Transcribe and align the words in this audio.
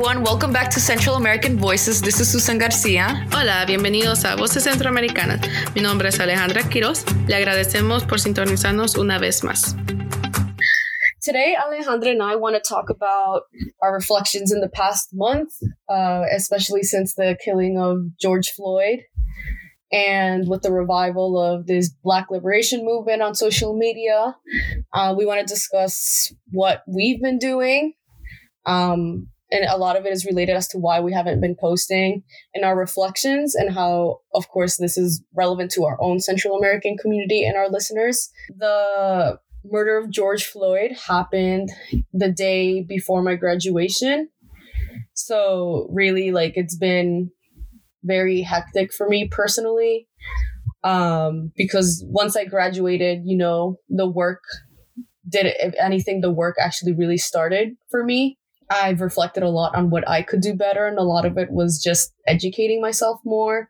everyone. 0.00 0.24
Welcome 0.24 0.50
back 0.50 0.70
to 0.70 0.80
Central 0.80 1.16
American 1.16 1.58
Voices. 1.58 2.00
This 2.00 2.20
is 2.20 2.30
Susan 2.30 2.56
Garcia. 2.56 3.26
Hola, 3.32 3.66
bienvenidos 3.66 4.24
a 4.24 4.34
Voces 4.34 4.64
Centroamericanas. 4.64 5.42
Mi 5.74 5.82
nombre 5.82 6.08
es 6.08 6.18
Alejandra 6.18 6.62
Quiroz. 6.62 7.04
Le 7.28 7.36
agradecemos 7.36 8.08
por 8.08 8.18
sintonizarnos 8.18 8.96
una 8.96 9.18
vez 9.18 9.44
más. 9.44 9.76
Today, 11.22 11.54
Alejandra 11.54 12.12
and 12.12 12.22
I 12.22 12.34
want 12.36 12.56
to 12.56 12.62
talk 12.66 12.88
about 12.88 13.42
our 13.82 13.92
reflections 13.92 14.50
in 14.50 14.62
the 14.62 14.70
past 14.70 15.10
month, 15.12 15.50
uh, 15.90 16.22
especially 16.34 16.82
since 16.82 17.14
the 17.14 17.36
killing 17.44 17.78
of 17.78 17.98
George 18.18 18.48
Floyd 18.56 19.00
and 19.92 20.48
with 20.48 20.62
the 20.62 20.72
revival 20.72 21.38
of 21.38 21.66
this 21.66 21.90
Black 22.02 22.30
liberation 22.30 22.86
movement 22.86 23.20
on 23.20 23.34
social 23.34 23.76
media. 23.76 24.34
Uh, 24.94 25.14
we 25.14 25.26
want 25.26 25.46
to 25.46 25.54
discuss 25.54 26.32
what 26.52 26.84
we've 26.88 27.20
been 27.20 27.38
doing. 27.38 27.92
Um, 28.64 29.26
and 29.50 29.64
a 29.64 29.76
lot 29.76 29.96
of 29.96 30.06
it 30.06 30.12
is 30.12 30.24
related 30.24 30.56
as 30.56 30.68
to 30.68 30.78
why 30.78 31.00
we 31.00 31.12
haven't 31.12 31.40
been 31.40 31.56
posting 31.58 32.22
in 32.54 32.64
our 32.64 32.76
reflections 32.76 33.54
and 33.54 33.72
how 33.74 34.18
of 34.34 34.48
course 34.48 34.76
this 34.76 34.96
is 34.96 35.22
relevant 35.34 35.70
to 35.72 35.84
our 35.84 35.96
own 36.00 36.20
central 36.20 36.56
american 36.56 36.96
community 36.96 37.44
and 37.44 37.56
our 37.56 37.68
listeners. 37.68 38.30
The 38.56 39.38
murder 39.64 39.98
of 39.98 40.10
george 40.10 40.46
floyd 40.46 40.92
happened 41.06 41.70
the 42.12 42.30
day 42.30 42.82
before 42.82 43.22
my 43.22 43.34
graduation. 43.34 44.28
So 45.12 45.86
really 45.90 46.30
like 46.30 46.54
it's 46.56 46.76
been 46.76 47.30
very 48.02 48.40
hectic 48.40 48.92
for 48.94 49.08
me 49.08 49.28
personally 49.30 50.06
um 50.82 51.52
because 51.56 52.02
once 52.08 52.34
i 52.34 52.44
graduated 52.46 53.20
you 53.24 53.36
know 53.36 53.76
the 53.90 54.08
work 54.08 54.40
did 55.28 55.46
anything 55.78 56.22
the 56.22 56.30
work 56.30 56.56
actually 56.58 56.94
really 56.94 57.18
started 57.18 57.70
for 57.90 58.02
me 58.02 58.38
I've 58.70 59.00
reflected 59.00 59.42
a 59.42 59.48
lot 59.48 59.74
on 59.74 59.90
what 59.90 60.08
I 60.08 60.22
could 60.22 60.40
do 60.40 60.54
better, 60.54 60.86
and 60.86 60.98
a 60.98 61.02
lot 61.02 61.24
of 61.24 61.36
it 61.36 61.50
was 61.50 61.82
just 61.82 62.12
educating 62.26 62.80
myself 62.80 63.20
more 63.24 63.68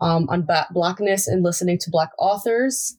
um, 0.00 0.28
on 0.28 0.42
ba- 0.42 0.68
blackness 0.70 1.26
and 1.26 1.42
listening 1.42 1.78
to 1.78 1.90
black 1.90 2.10
authors. 2.18 2.96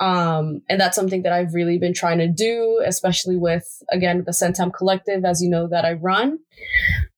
Um, 0.00 0.62
and 0.70 0.80
that's 0.80 0.96
something 0.96 1.22
that 1.24 1.32
I've 1.32 1.52
really 1.52 1.76
been 1.76 1.92
trying 1.92 2.18
to 2.18 2.28
do, 2.28 2.82
especially 2.86 3.36
with 3.36 3.82
again 3.92 4.24
the 4.24 4.32
Centam 4.32 4.72
Collective, 4.72 5.26
as 5.26 5.42
you 5.42 5.50
know 5.50 5.68
that 5.68 5.84
I 5.84 5.92
run, 5.92 6.38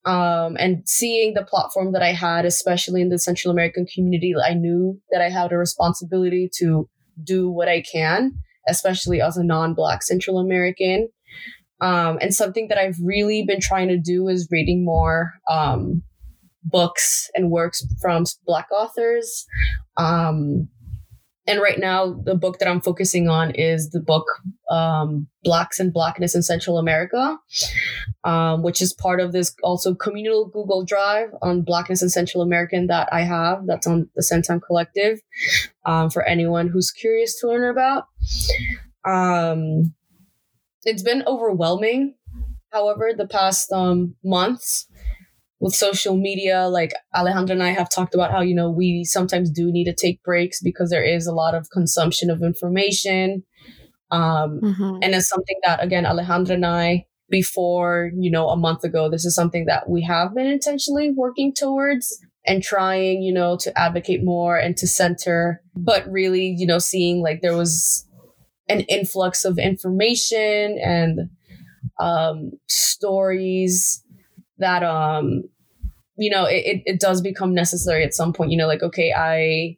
um, 0.05 0.57
and 0.59 0.83
seeing 0.85 1.35
the 1.35 1.45
platform 1.45 1.93
that 1.93 2.03
I 2.03 2.13
had, 2.13 2.45
especially 2.45 3.01
in 3.01 3.09
the 3.09 3.19
Central 3.21 3.53
American 3.53 3.87
community, 3.87 4.35
I 4.45 4.55
knew 4.55 5.01
that 5.13 5.23
I 5.23 5.29
had 5.29 5.53
a 5.53 5.57
responsibility 5.57 6.51
to 6.59 6.89
do 7.23 7.49
what 7.49 7.69
I 7.69 7.83
can, 7.83 8.33
especially 8.69 9.21
as 9.21 9.37
a 9.37 9.45
non-Black 9.45 10.03
Central 10.03 10.41
American 10.41 11.09
um, 11.81 12.19
and 12.21 12.35
something 12.35 12.69
that 12.69 12.79
I've 12.79 12.99
really 13.03 13.45
been 13.45 13.61
trying 13.61 13.89
to 13.89 13.99
do 13.99 14.29
is 14.29 14.49
reading 14.51 14.85
more 14.85 15.33
um, 15.51 16.03
books 16.65 17.31
and 17.35 17.51
works 17.51 17.85
from 18.01 18.25
Black 18.47 18.69
authors. 18.71 19.47
Um, 19.97 20.69
and 21.47 21.61
right 21.61 21.79
now, 21.79 22.13
the 22.25 22.37
book 22.37 22.61
that 22.61 22.69
I'm 22.69 22.81
focusing 22.81 23.29
on 23.29 23.51
is 23.57 23.91
the 23.91 24.01
book 24.01 24.27
um, 24.71 25.27
Blacks 25.43 25.81
and 25.81 25.93
Blackness 25.93 26.37
in 26.37 26.43
Central 26.43 26.79
America, 26.79 27.37
um, 28.23 28.63
which 28.63 28.81
is 28.81 28.93
part 28.93 29.21
of 29.21 29.33
this 29.33 29.53
also 29.65 29.93
communal 29.93 30.47
Google 30.47 30.85
Drive 30.85 31.31
on 31.43 31.63
Blackness 31.63 32.01
in 32.01 32.11
Central 32.11 32.45
American 32.45 32.87
that 32.87 33.09
I 33.13 33.23
have. 33.23 33.67
That's 33.67 33.89
on 33.89 34.09
the 34.15 34.23
Centam 34.23 34.61
Collective 34.65 35.19
um, 35.85 36.11
for 36.11 36.23
anyone 36.23 36.69
who's 36.69 36.93
curious 36.93 37.41
to 37.41 37.49
learn 37.49 37.69
about. 37.69 38.05
Um, 39.05 39.95
it's 40.85 41.03
been 41.03 41.23
overwhelming. 41.27 42.15
However, 42.71 43.13
the 43.17 43.29
past 43.29 43.71
um, 43.73 44.15
months 44.25 44.87
with 45.61 45.75
social 45.75 46.17
media, 46.17 46.69
like 46.69 46.93
Alejandra 47.15 47.51
and 47.51 47.63
I 47.63 47.71
have 47.71 47.89
talked 47.89 48.15
about 48.15 48.33
how, 48.33 48.41
you 48.41 48.55
know, 48.55 48.71
we 48.71 49.05
sometimes 49.05 49.51
do 49.51 49.71
need 49.71 49.85
to 49.85 49.95
take 49.95 50.23
breaks 50.23 50.61
because 50.61 50.91
there 50.91 51.05
is 51.05 51.27
a 51.27 51.35
lot 51.35 51.55
of 51.55 51.71
consumption 51.71 52.31
of 52.31 52.43
information. 52.43 53.45
Um, 54.11 54.61
mm-hmm. 54.61 54.99
And 55.03 55.15
it's 55.15 55.29
something 55.29 55.57
that, 55.65 55.83
again, 55.83 56.05
Alejandra 56.05 56.55
and 56.55 56.67
I, 56.67 57.07
before, 57.31 58.11
you 58.19 58.31
know, 58.31 58.49
a 58.49 58.57
month 58.57 58.85
ago, 58.85 59.09
this 59.09 59.25
is 59.25 59.35
something 59.35 59.67
that 59.67 59.89
we 59.89 60.03
have 60.03 60.35
been 60.35 60.47
intentionally 60.47 61.11
working 61.11 61.55
towards 61.55 62.19
and 62.45 62.63
trying, 62.63 63.23
you 63.23 63.33
know, 63.33 63.57
to 63.59 63.79
advocate 63.79 64.25
more 64.25 64.57
and 64.57 64.77
to 64.79 64.87
center, 64.87 65.63
but 65.77 66.07
really, 66.11 66.55
you 66.59 66.67
know, 66.67 66.79
seeing 66.79 67.23
like 67.23 67.41
there 67.41 67.57
was 67.57 68.07
an 68.69 68.81
influx 68.83 69.45
of 69.45 69.59
information 69.59 70.79
and 70.83 71.31
um, 72.01 72.53
stories 72.69 74.03
that 74.59 74.83
um 74.83 75.45
you 76.17 76.31
know 76.31 76.45
it, 76.47 76.83
it 76.87 77.01
does 77.01 77.21
become 77.21 77.55
necessary 77.55 78.05
at 78.05 78.15
some 78.15 78.33
point 78.33 78.51
you 78.51 78.57
know 78.59 78.67
like 78.69 78.83
okay 78.83 79.13
i 79.17 79.77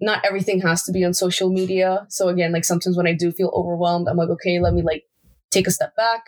not 0.00 0.24
everything 0.24 0.60
has 0.60 0.82
to 0.84 0.92
be 0.92 1.04
on 1.04 1.14
social 1.14 1.50
media. 1.50 2.06
So 2.08 2.28
again 2.28 2.52
like 2.52 2.64
sometimes 2.64 2.96
when 2.96 3.06
i 3.06 3.12
do 3.12 3.30
feel 3.32 3.50
overwhelmed 3.54 4.08
i'm 4.08 4.16
like 4.16 4.28
okay 4.30 4.58
let 4.60 4.74
me 4.74 4.82
like 4.82 5.04
take 5.50 5.68
a 5.68 5.70
step 5.70 5.94
back. 5.94 6.24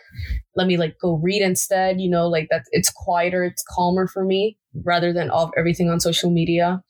Let 0.55 0.67
me 0.67 0.77
like 0.77 0.97
go 0.99 1.15
read 1.15 1.41
instead 1.41 1.99
you 1.99 2.09
know 2.09 2.27
like 2.27 2.47
that 2.49 2.63
it's 2.71 2.89
quieter 2.89 3.43
it's 3.43 3.63
calmer 3.69 4.07
for 4.07 4.23
me 4.23 4.57
rather 4.85 5.11
than 5.11 5.29
all 5.29 5.51
everything 5.57 5.89
on 5.89 5.99
social 5.99 6.29
media 6.31 6.81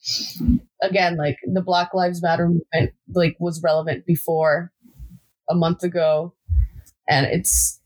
again 0.81 1.17
like 1.17 1.37
the 1.53 1.61
black 1.61 1.93
lives 1.93 2.21
matter 2.21 2.47
movement 2.47 2.93
like 3.13 3.35
was 3.39 3.61
relevant 3.63 4.05
before 4.05 4.71
a 5.49 5.55
month 5.55 5.83
ago 5.83 6.33
and 7.07 7.25
it's 7.25 7.81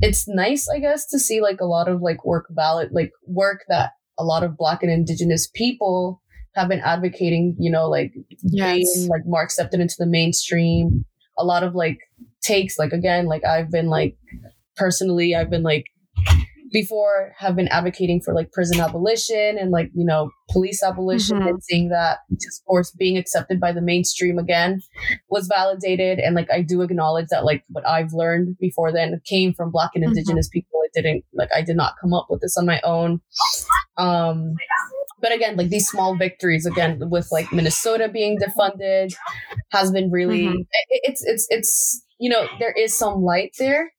it's 0.00 0.26
nice 0.28 0.68
i 0.68 0.78
guess 0.78 1.06
to 1.06 1.18
see 1.18 1.40
like 1.40 1.60
a 1.60 1.66
lot 1.66 1.88
of 1.88 2.00
like 2.00 2.24
work 2.24 2.46
valid 2.50 2.90
like 2.92 3.12
work 3.26 3.64
that 3.68 3.92
a 4.18 4.24
lot 4.24 4.42
of 4.42 4.56
black 4.56 4.82
and 4.82 4.92
indigenous 4.92 5.48
people 5.54 6.22
have 6.54 6.68
been 6.68 6.80
advocating 6.80 7.56
you 7.58 7.70
know 7.70 7.88
like 7.88 8.12
yes. 8.42 8.74
being 8.74 9.08
like 9.08 9.22
more 9.26 9.42
accepted 9.42 9.80
into 9.80 9.96
the 9.98 10.06
mainstream 10.06 11.04
a 11.38 11.44
lot 11.44 11.62
of 11.62 11.74
like 11.74 11.98
takes 12.42 12.78
like 12.78 12.92
again 12.92 13.26
like 13.26 13.44
i've 13.44 13.70
been 13.70 13.88
like 13.88 14.16
personally 14.76 15.34
i've 15.34 15.50
been 15.50 15.62
like 15.62 15.84
before 16.72 17.32
have 17.38 17.56
been 17.56 17.68
advocating 17.68 18.20
for 18.20 18.34
like 18.34 18.52
prison 18.52 18.80
abolition 18.80 19.58
and 19.58 19.70
like 19.70 19.90
you 19.94 20.04
know 20.04 20.30
police 20.50 20.82
abolition 20.82 21.38
mm-hmm. 21.38 21.48
and 21.48 21.64
seeing 21.64 21.88
that 21.88 22.18
discourse 22.38 22.90
being 22.92 23.16
accepted 23.16 23.60
by 23.60 23.72
the 23.72 23.80
mainstream 23.80 24.38
again 24.38 24.80
was 25.28 25.46
validated 25.46 26.18
and 26.18 26.34
like 26.34 26.50
i 26.52 26.62
do 26.62 26.82
acknowledge 26.82 27.26
that 27.30 27.44
like 27.44 27.64
what 27.68 27.86
i've 27.86 28.12
learned 28.12 28.56
before 28.58 28.92
then 28.92 29.20
came 29.24 29.52
from 29.52 29.70
black 29.70 29.90
and 29.94 30.04
mm-hmm. 30.04 30.10
indigenous 30.10 30.48
mm-hmm. 30.48 30.58
people 30.58 30.80
it 30.84 30.92
didn't 30.94 31.24
like 31.32 31.48
i 31.54 31.62
did 31.62 31.76
not 31.76 31.94
come 32.00 32.14
up 32.14 32.26
with 32.30 32.40
this 32.40 32.56
on 32.56 32.66
my 32.66 32.80
own 32.82 33.20
um 33.96 34.54
but 35.20 35.32
again 35.32 35.56
like 35.56 35.68
these 35.68 35.88
small 35.88 36.16
victories 36.16 36.66
again 36.66 36.98
with 37.10 37.28
like 37.30 37.52
minnesota 37.52 38.08
being 38.08 38.38
defunded 38.38 39.12
has 39.70 39.90
been 39.90 40.10
really 40.10 40.46
mm-hmm. 40.46 40.60
it, 40.88 41.00
it's 41.04 41.24
it's 41.24 41.46
it's 41.50 42.04
you 42.18 42.30
know 42.30 42.46
there 42.58 42.72
is 42.72 42.96
some 42.96 43.22
light 43.22 43.54
there 43.58 43.92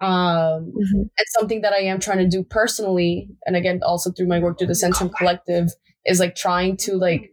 um, 0.00 0.72
mm-hmm. 0.72 1.00
and 1.00 1.26
something 1.38 1.60
that 1.62 1.72
I 1.72 1.80
am 1.80 2.00
trying 2.00 2.18
to 2.18 2.28
do 2.28 2.44
personally, 2.44 3.28
and 3.46 3.56
again, 3.56 3.80
also 3.84 4.10
through 4.10 4.28
my 4.28 4.38
work 4.38 4.58
through 4.58 4.68
the 4.68 4.74
Centam 4.74 5.12
Collective, 5.14 5.68
is 6.06 6.20
like 6.20 6.34
trying 6.34 6.76
to 6.78 6.96
like 6.96 7.30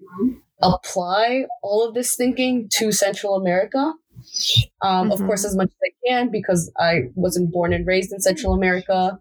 apply 0.62 1.46
all 1.62 1.88
of 1.88 1.94
this 1.94 2.16
thinking 2.16 2.68
to 2.73 2.91
Central 2.91 3.35
America. 3.35 3.94
Um, 4.81 5.09
mm-hmm. 5.09 5.12
Of 5.12 5.19
course, 5.19 5.46
as 5.46 5.56
much 5.56 5.68
as 5.68 5.78
I 5.84 5.91
can 6.07 6.31
because 6.31 6.72
I 6.79 7.03
wasn't 7.16 7.51
born 7.51 7.73
and 7.73 7.85
raised 7.85 8.12
in 8.12 8.19
Central 8.19 8.53
America. 8.53 9.19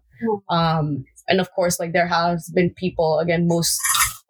Um, 0.49 1.05
and 1.27 1.39
of 1.39 1.51
course, 1.51 1.79
like 1.79 1.93
there 1.93 2.07
has 2.07 2.49
been 2.53 2.73
people, 2.75 3.19
again, 3.19 3.47
most, 3.47 3.79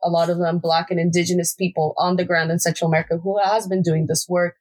a 0.03 0.09
lot 0.09 0.29
of 0.29 0.37
them 0.37 0.59
black 0.59 0.91
and 0.91 0.99
indigenous 0.99 1.53
people 1.53 1.93
on 1.97 2.15
the 2.15 2.25
ground 2.25 2.51
in 2.51 2.59
Central 2.59 2.87
America 2.87 3.17
who 3.17 3.39
has 3.43 3.67
been 3.67 3.81
doing 3.81 4.07
this 4.07 4.25
work. 4.27 4.55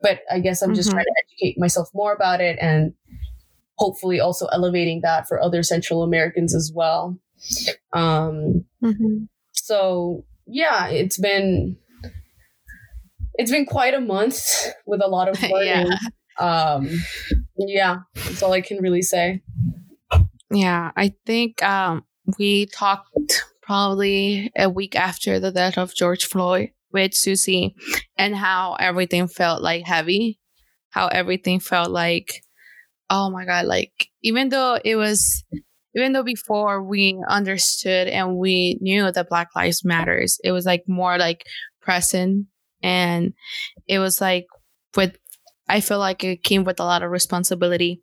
But 0.00 0.20
I 0.30 0.40
guess 0.40 0.62
I'm 0.62 0.74
just 0.74 0.88
mm-hmm. 0.88 0.96
trying 0.96 1.06
to 1.06 1.24
educate 1.26 1.58
myself 1.58 1.88
more 1.94 2.12
about 2.12 2.40
it 2.40 2.58
and 2.60 2.94
hopefully 3.78 4.20
also 4.20 4.46
elevating 4.46 5.00
that 5.02 5.26
for 5.26 5.40
other 5.40 5.62
Central 5.62 6.02
Americans 6.02 6.54
as 6.54 6.72
well. 6.74 7.18
Um, 7.92 8.64
mm-hmm. 8.82 9.24
So 9.52 10.24
yeah, 10.46 10.88
it's 10.88 11.18
been 11.18 11.76
it's 13.34 13.50
been 13.50 13.66
quite 13.66 13.94
a 13.94 14.00
month 14.00 14.42
with 14.86 15.00
a 15.02 15.08
lot 15.08 15.28
of 15.28 15.40
learning. 15.42 15.92
yeah. 15.98 15.98
Um, 16.38 16.88
yeah, 17.56 17.98
that's 18.14 18.42
all 18.42 18.52
I 18.52 18.60
can 18.60 18.78
really 18.78 19.02
say. 19.02 19.42
Yeah, 20.50 20.92
I 20.96 21.14
think 21.26 21.62
um, 21.62 22.04
we 22.38 22.66
talked 22.66 23.44
probably 23.62 24.50
a 24.56 24.68
week 24.68 24.96
after 24.96 25.38
the 25.38 25.52
death 25.52 25.76
of 25.76 25.94
George 25.94 26.24
Floyd 26.24 26.70
with 26.92 27.14
Susie 27.14 27.74
and 28.16 28.34
how 28.34 28.74
everything 28.80 29.28
felt 29.28 29.62
like 29.62 29.86
heavy, 29.86 30.38
how 30.90 31.08
everything 31.08 31.60
felt 31.60 31.90
like 31.90 32.42
oh 33.10 33.30
my 33.30 33.44
god 33.44 33.66
like 33.66 34.08
even 34.22 34.48
though 34.48 34.78
it 34.84 34.96
was 34.96 35.44
even 35.94 36.12
though 36.12 36.22
before 36.22 36.82
we 36.82 37.18
understood 37.28 38.08
and 38.08 38.36
we 38.36 38.78
knew 38.80 39.10
that 39.10 39.28
black 39.28 39.48
lives 39.56 39.84
matters 39.84 40.38
it 40.44 40.52
was 40.52 40.66
like 40.66 40.84
more 40.86 41.18
like 41.18 41.44
present 41.80 42.46
and 42.82 43.32
it 43.86 43.98
was 43.98 44.20
like 44.20 44.46
with 44.96 45.16
i 45.68 45.80
feel 45.80 45.98
like 45.98 46.22
it 46.24 46.42
came 46.42 46.64
with 46.64 46.80
a 46.80 46.84
lot 46.84 47.02
of 47.02 47.10
responsibility 47.10 48.02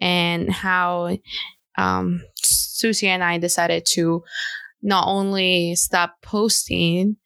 and 0.00 0.50
how 0.50 1.16
um 1.76 2.20
Susie 2.74 3.08
and 3.08 3.24
I 3.24 3.38
decided 3.38 3.86
to 3.92 4.22
not 4.82 5.06
only 5.08 5.74
stop 5.76 6.16
posting, 6.22 7.16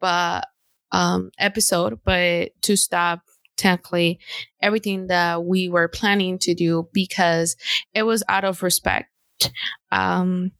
but 0.00 0.46
um, 0.92 1.30
episode, 1.38 2.00
but 2.04 2.50
to 2.62 2.76
stop 2.76 3.20
technically 3.56 4.18
everything 4.60 5.08
that 5.08 5.44
we 5.44 5.68
were 5.68 5.88
planning 5.88 6.38
to 6.40 6.54
do 6.54 6.88
because 6.92 7.56
it 7.92 8.02
was 8.04 8.22
out 8.28 8.44
of 8.44 8.62
respect. 8.62 9.10
Um, 9.92 10.52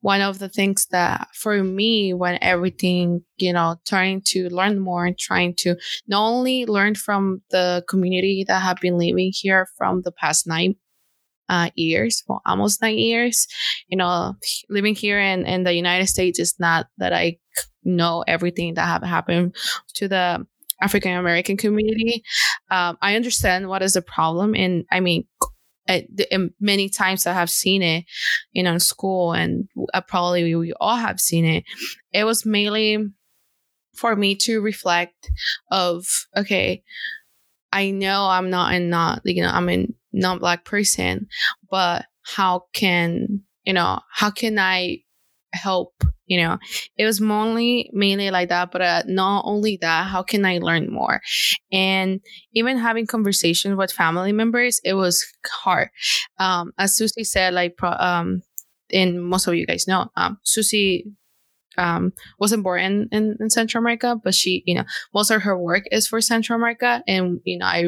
one 0.00 0.20
of 0.20 0.38
the 0.38 0.48
things 0.48 0.86
that 0.90 1.28
for 1.34 1.62
me 1.62 2.12
when 2.12 2.38
everything 2.42 3.22
you 3.36 3.52
know 3.52 3.76
trying 3.86 4.20
to 4.20 4.48
learn 4.48 4.80
more 4.80 5.06
and 5.06 5.18
trying 5.18 5.54
to 5.54 5.76
not 6.08 6.26
only 6.26 6.66
learn 6.66 6.94
from 6.94 7.42
the 7.50 7.84
community 7.88 8.44
that 8.46 8.62
have 8.62 8.78
been 8.80 8.98
living 8.98 9.32
here 9.32 9.68
from 9.76 10.02
the 10.02 10.12
past 10.12 10.46
nine 10.46 10.74
uh, 11.48 11.70
years 11.74 12.22
well 12.28 12.40
almost 12.46 12.80
nine 12.80 12.98
years 12.98 13.46
you 13.88 13.96
know 13.96 14.34
living 14.68 14.94
here 14.94 15.18
in, 15.18 15.44
in 15.46 15.64
the 15.64 15.74
united 15.74 16.06
states 16.06 16.38
is 16.38 16.54
not 16.58 16.86
that 16.98 17.12
i 17.12 17.36
know 17.84 18.22
everything 18.26 18.74
that 18.74 18.86
have 18.86 19.02
happened 19.02 19.54
to 19.94 20.06
the 20.06 20.44
african 20.80 21.12
american 21.12 21.56
community 21.56 22.22
um, 22.70 22.96
i 23.02 23.16
understand 23.16 23.68
what 23.68 23.82
is 23.82 23.94
the 23.94 24.02
problem 24.02 24.54
and 24.54 24.84
i 24.90 25.00
mean 25.00 25.24
many 26.60 26.88
times 26.88 27.26
I 27.26 27.32
have 27.32 27.50
seen 27.50 27.82
it, 27.82 28.04
you 28.52 28.62
know, 28.62 28.72
in 28.72 28.80
school, 28.80 29.32
and 29.32 29.68
uh, 29.92 30.00
probably 30.00 30.54
we 30.54 30.72
all 30.80 30.96
have 30.96 31.20
seen 31.20 31.44
it. 31.44 31.64
It 32.12 32.24
was 32.24 32.46
mainly 32.46 32.98
for 33.94 34.16
me 34.16 34.36
to 34.36 34.60
reflect 34.60 35.30
of 35.70 36.06
okay, 36.36 36.82
I 37.72 37.90
know 37.90 38.26
I'm 38.26 38.50
not 38.50 38.74
in 38.74 38.90
not 38.90 39.22
you 39.24 39.42
know 39.42 39.50
I'm 39.50 39.68
a 39.68 39.88
non-black 40.12 40.64
person, 40.64 41.28
but 41.70 42.06
how 42.22 42.64
can 42.72 43.42
you 43.64 43.72
know 43.72 44.00
how 44.12 44.30
can 44.30 44.58
I 44.58 44.98
help 45.52 46.04
you 46.30 46.40
know 46.40 46.56
it 46.96 47.04
was 47.04 47.20
mainly 47.20 47.90
mainly 47.92 48.30
like 48.30 48.48
that 48.48 48.70
but 48.70 48.80
uh, 48.80 49.02
not 49.06 49.42
only 49.44 49.76
that 49.80 50.06
how 50.06 50.22
can 50.22 50.46
i 50.46 50.58
learn 50.58 50.90
more 50.90 51.20
and 51.72 52.20
even 52.54 52.78
having 52.78 53.06
conversations 53.06 53.76
with 53.76 53.92
family 53.92 54.32
members 54.32 54.80
it 54.84 54.94
was 54.94 55.26
hard 55.46 55.88
um 56.38 56.72
as 56.78 56.96
susie 56.96 57.24
said 57.24 57.52
like 57.52 57.74
um 57.82 58.42
and 58.92 59.22
most 59.22 59.46
of 59.46 59.54
you 59.54 59.66
guys 59.66 59.86
know 59.86 60.08
um 60.16 60.38
susie 60.44 61.04
um, 61.78 62.12
wasn't 62.38 62.64
born 62.64 62.80
in, 62.80 63.08
in, 63.12 63.36
in 63.40 63.48
Central 63.48 63.80
America, 63.80 64.16
but 64.22 64.34
she, 64.34 64.62
you 64.66 64.74
know, 64.74 64.84
most 65.14 65.30
of 65.30 65.40
her 65.42 65.56
work 65.56 65.84
is 65.90 66.06
for 66.06 66.20
Central 66.20 66.58
America. 66.58 67.02
And, 67.06 67.40
you 67.44 67.58
know, 67.58 67.64
I 67.64 67.86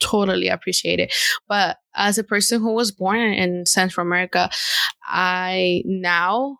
totally 0.00 0.48
appreciate 0.48 1.00
it. 1.00 1.12
But 1.48 1.78
as 1.94 2.18
a 2.18 2.24
person 2.24 2.60
who 2.60 2.72
was 2.72 2.92
born 2.92 3.18
in 3.18 3.66
Central 3.66 4.06
America, 4.06 4.50
I 5.04 5.82
now 5.86 6.58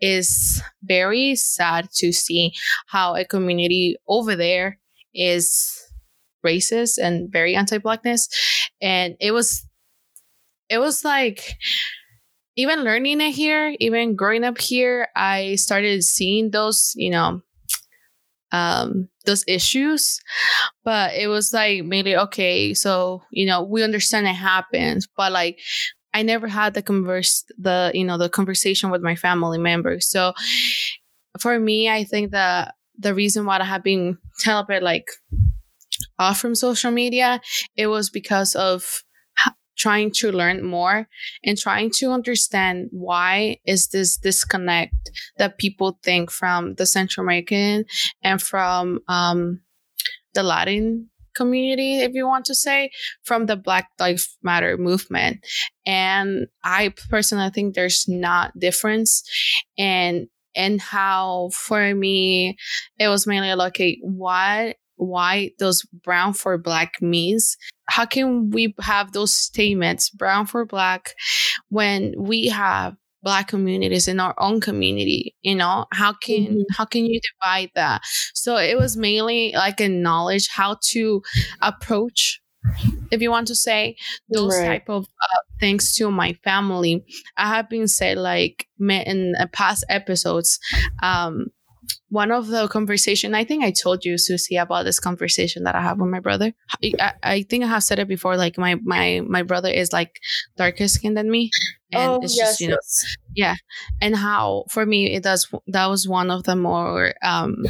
is 0.00 0.62
very 0.82 1.34
sad 1.34 1.88
to 1.96 2.12
see 2.12 2.52
how 2.86 3.14
a 3.14 3.24
community 3.24 3.96
over 4.08 4.36
there 4.36 4.78
is 5.14 5.80
racist 6.44 6.98
and 7.02 7.30
very 7.32 7.54
anti-blackness. 7.54 8.28
And 8.80 9.16
it 9.20 9.32
was 9.32 9.66
it 10.68 10.78
was 10.78 11.04
like 11.04 11.56
even 12.56 12.80
learning 12.84 13.20
it 13.20 13.32
here 13.32 13.74
even 13.80 14.16
growing 14.16 14.44
up 14.44 14.58
here 14.58 15.08
i 15.14 15.54
started 15.56 16.02
seeing 16.02 16.50
those 16.50 16.92
you 16.96 17.10
know 17.10 17.40
um 18.52 19.08
those 19.24 19.44
issues. 19.48 20.20
But 20.84 21.14
it 21.14 21.26
was 21.26 21.52
like 21.52 21.84
maybe 21.84 22.16
okay 22.16 22.74
so 22.74 23.22
you 23.30 23.46
know 23.46 23.62
we 23.62 23.82
understand 23.82 24.26
it 24.26 24.34
happens. 24.34 25.08
But 25.16 25.32
like 25.32 25.58
I 26.16 26.22
never 26.22 26.48
had 26.48 26.72
the 26.72 26.80
converse 26.80 27.44
the 27.58 27.90
you 27.92 28.02
know 28.02 28.16
the 28.16 28.30
conversation 28.30 28.88
with 28.88 29.02
my 29.02 29.16
family 29.16 29.58
members. 29.58 30.08
So 30.08 30.32
for 31.38 31.60
me, 31.60 31.90
I 31.90 32.04
think 32.04 32.30
that 32.30 32.74
the 32.98 33.12
reason 33.12 33.44
why 33.44 33.58
I 33.58 33.64
have 33.64 33.82
been 33.82 34.16
a 34.48 34.64
bit 34.66 34.82
like 34.82 35.08
off 36.18 36.40
from 36.40 36.54
social 36.54 36.90
media, 36.90 37.42
it 37.76 37.88
was 37.88 38.08
because 38.08 38.54
of 38.54 39.04
trying 39.76 40.10
to 40.10 40.32
learn 40.32 40.64
more 40.64 41.06
and 41.44 41.58
trying 41.58 41.90
to 41.90 42.10
understand 42.10 42.88
why 42.92 43.58
is 43.66 43.88
this 43.88 44.16
disconnect 44.16 44.94
that 45.36 45.58
people 45.58 45.98
think 46.02 46.30
from 46.30 46.76
the 46.76 46.86
Central 46.86 47.26
American 47.26 47.84
and 48.22 48.40
from 48.40 49.00
um, 49.06 49.60
the 50.32 50.42
Latin 50.42 51.10
community, 51.36 52.00
if 52.00 52.12
you 52.14 52.26
want 52.26 52.44
to 52.46 52.54
say, 52.54 52.90
from 53.22 53.46
the 53.46 53.56
Black 53.56 53.88
Lives 53.98 54.36
Matter 54.42 54.76
movement. 54.76 55.44
And 55.84 56.46
I 56.64 56.94
personally 57.10 57.50
think 57.50 57.74
there's 57.74 58.06
not 58.08 58.58
difference 58.58 59.22
and 59.78 60.28
and 60.56 60.80
how 60.80 61.50
for 61.52 61.94
me 61.94 62.56
it 62.98 63.08
was 63.08 63.26
mainly 63.26 63.54
like 63.54 63.78
what 64.00 64.76
why 64.96 65.50
those 65.58 65.82
brown 66.02 66.32
for 66.32 66.56
black 66.56 66.94
means 67.02 67.56
how 67.88 68.06
can 68.06 68.50
we 68.50 68.74
have 68.80 69.12
those 69.12 69.34
statements 69.34 70.08
brown 70.08 70.46
for 70.46 70.64
black 70.64 71.14
when 71.68 72.14
we 72.16 72.46
have 72.46 72.96
black 73.26 73.48
communities 73.48 74.06
in 74.06 74.20
our 74.20 74.36
own 74.38 74.60
community 74.60 75.34
you 75.42 75.52
know 75.52 75.84
how 75.92 76.12
can 76.12 76.44
mm-hmm. 76.44 76.60
how 76.76 76.84
can 76.84 77.04
you 77.04 77.20
divide 77.28 77.68
that 77.74 78.00
so 78.34 78.56
it 78.56 78.78
was 78.78 78.96
mainly 78.96 79.50
like 79.52 79.80
a 79.80 79.88
knowledge 79.88 80.48
how 80.48 80.76
to 80.80 81.20
approach 81.60 82.40
if 83.10 83.20
you 83.20 83.28
want 83.28 83.48
to 83.48 83.54
say 83.56 83.96
those 84.32 84.56
right. 84.56 84.66
type 84.66 84.88
of 84.88 85.06
uh, 85.06 85.42
things 85.58 85.92
to 85.92 86.08
my 86.08 86.34
family 86.44 87.04
i 87.36 87.48
have 87.48 87.68
been 87.68 87.88
said 87.88 88.16
like 88.16 88.68
in 88.78 89.34
past 89.52 89.84
episodes 89.88 90.60
um 91.02 91.46
one 92.08 92.30
of 92.30 92.46
the 92.48 92.68
conversation 92.68 93.34
i 93.34 93.44
think 93.44 93.64
i 93.64 93.70
told 93.70 94.04
you 94.04 94.16
susie 94.16 94.56
about 94.56 94.84
this 94.84 95.00
conversation 95.00 95.64
that 95.64 95.74
i 95.74 95.80
have 95.80 95.98
with 95.98 96.08
my 96.08 96.20
brother. 96.20 96.52
I, 96.82 97.12
I, 97.22 97.42
think 97.42 97.64
i 97.64 97.66
have 97.66 97.82
said 97.82 97.98
it 97.98 98.08
before 98.08 98.36
like 98.36 98.58
my 98.58 98.76
my 98.84 99.22
my 99.26 99.42
brother 99.42 99.68
is 99.68 99.92
like 99.92 100.20
darker 100.56 100.88
skinned 100.88 101.16
than 101.16 101.30
me. 101.30 101.50
And 101.92 102.10
oh, 102.10 102.20
it's 102.22 102.36
yes, 102.36 102.48
just 102.48 102.60
you 102.60 102.68
know 102.68 102.74
yes. 102.74 103.16
yeah. 103.34 103.54
And 104.00 104.16
how 104.16 104.64
for 104.70 104.84
me 104.84 105.14
it 105.14 105.22
does 105.22 105.48
that 105.68 105.86
was 105.86 106.08
one 106.08 106.30
of 106.30 106.44
the 106.44 106.56
more 106.56 107.14
um 107.22 107.64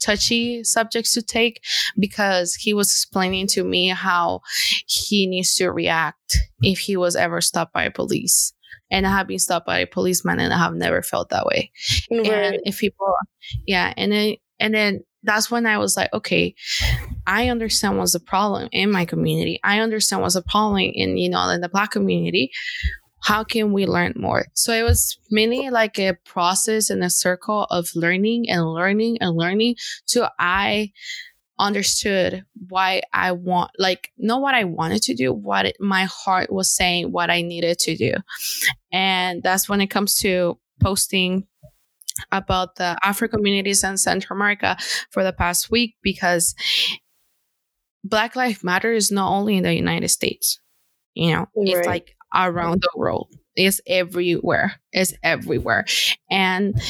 touchy 0.00 0.62
subjects 0.64 1.12
to 1.14 1.22
take 1.22 1.62
because 1.98 2.54
he 2.54 2.72
was 2.72 2.88
explaining 2.88 3.46
to 3.48 3.64
me 3.64 3.88
how 3.88 4.40
he 4.86 5.26
needs 5.26 5.54
to 5.56 5.70
react 5.70 6.38
if 6.62 6.78
he 6.78 6.96
was 6.96 7.16
ever 7.16 7.40
stopped 7.40 7.72
by 7.72 7.88
police 7.88 8.52
and 8.90 9.06
I 9.06 9.10
have 9.10 9.26
been 9.26 9.38
stopped 9.38 9.66
by 9.66 9.78
a 9.78 9.86
policeman 9.86 10.40
and 10.40 10.52
I 10.52 10.58
have 10.58 10.74
never 10.74 11.02
felt 11.02 11.30
that 11.30 11.46
way. 11.46 11.70
Right. 12.10 12.26
And 12.26 12.60
if 12.64 12.78
people, 12.78 13.14
yeah, 13.66 13.92
and 13.96 14.12
then 14.12 14.36
and 14.58 14.74
then 14.74 15.04
that's 15.22 15.50
when 15.50 15.66
I 15.66 15.78
was 15.78 15.96
like, 15.96 16.12
okay, 16.12 16.54
I 17.26 17.48
understand 17.48 17.98
what's 17.98 18.12
the 18.12 18.20
problem 18.20 18.68
in 18.72 18.90
my 18.90 19.04
community. 19.04 19.60
I 19.64 19.80
understand 19.80 20.22
what's 20.22 20.34
the 20.34 20.42
problem 20.42 20.78
in 20.78 21.16
you 21.16 21.28
know 21.28 21.48
in 21.50 21.60
the 21.60 21.68
black 21.68 21.90
community. 21.90 22.50
How 23.20 23.42
can 23.42 23.72
we 23.72 23.84
learn 23.84 24.14
more? 24.16 24.46
So 24.54 24.72
it 24.72 24.84
was 24.84 25.18
mainly 25.30 25.70
like 25.70 25.98
a 25.98 26.14
process 26.24 26.88
and 26.88 27.02
a 27.02 27.10
circle 27.10 27.64
of 27.64 27.90
learning 27.96 28.48
and 28.48 28.72
learning 28.72 29.18
and 29.20 29.36
learning. 29.36 29.74
So 30.06 30.28
I 30.38 30.92
understood 31.58 32.44
why 32.68 33.02
I 33.12 33.32
want, 33.32 33.72
like, 33.78 34.12
not 34.18 34.40
what 34.40 34.54
I 34.54 34.64
wanted 34.64 35.02
to 35.02 35.14
do, 35.14 35.32
what 35.32 35.66
it, 35.66 35.76
my 35.80 36.04
heart 36.04 36.52
was 36.52 36.70
saying, 36.70 37.12
what 37.12 37.30
I 37.30 37.42
needed 37.42 37.78
to 37.80 37.96
do. 37.96 38.14
And 38.92 39.42
that's 39.42 39.68
when 39.68 39.80
it 39.80 39.88
comes 39.88 40.18
to 40.20 40.58
posting 40.80 41.46
about 42.32 42.76
the 42.76 42.98
Afro 43.02 43.28
communities 43.28 43.84
in 43.84 43.96
Central 43.96 44.36
America 44.36 44.76
for 45.10 45.22
the 45.22 45.32
past 45.32 45.70
week 45.70 45.96
because 46.02 46.54
Black 48.04 48.36
Lives 48.36 48.64
Matter 48.64 48.92
is 48.92 49.10
not 49.10 49.30
only 49.30 49.56
in 49.56 49.62
the 49.62 49.74
United 49.74 50.08
States, 50.08 50.60
you 51.14 51.32
know, 51.32 51.46
right. 51.56 51.68
it's 51.68 51.86
like 51.86 52.16
around 52.34 52.82
the 52.82 52.90
world. 52.96 53.28
It's 53.54 53.80
everywhere. 53.86 54.80
It's 54.92 55.14
everywhere. 55.22 55.84
And 56.30 56.80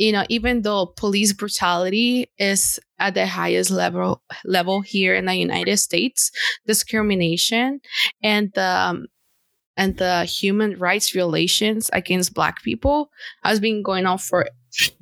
you 0.00 0.12
know, 0.12 0.24
even 0.30 0.62
though 0.62 0.86
police 0.86 1.34
brutality 1.34 2.30
is 2.38 2.80
at 2.98 3.12
the 3.12 3.26
highest 3.26 3.70
level 3.70 4.22
level 4.46 4.80
here 4.80 5.14
in 5.14 5.26
the 5.26 5.34
United 5.34 5.76
States, 5.76 6.30
discrimination 6.66 7.80
and 8.22 8.50
the 8.54 8.64
um, 8.64 9.06
and 9.76 9.98
the 9.98 10.24
human 10.24 10.78
rights 10.78 11.12
violations 11.12 11.90
against 11.92 12.32
Black 12.32 12.62
people 12.62 13.10
has 13.44 13.60
been 13.60 13.82
going 13.82 14.06
on 14.06 14.16
for 14.16 14.48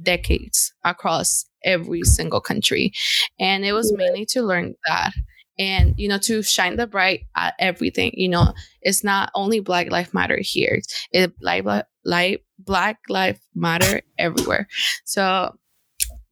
decades 0.03 0.73
across 0.85 1.47
every 1.65 2.03
single 2.03 2.41
country, 2.41 2.93
and 3.39 3.65
it 3.65 3.73
was 3.75 3.93
mainly 3.97 4.27
to 4.27 4.43
learn 4.43 4.75
that 4.89 5.13
and 5.61 5.95
you 5.97 6.09
know 6.09 6.19
to 6.19 6.43
shine 6.43 6.75
the 6.75 6.89
bright 6.89 7.21
at 7.37 7.55
everything. 7.61 8.11
You 8.15 8.31
know 8.31 8.53
it's 8.83 9.05
not 9.05 9.31
only 9.37 9.61
black 9.61 9.93
life 9.93 10.13
matter 10.13 10.41
here. 10.41 10.83
It 11.13 11.35
like 11.41 11.65
like 12.05 12.43
black 12.69 12.99
life 13.09 13.41
matter 13.55 14.03
everywhere. 14.19 14.69
So 15.05 15.57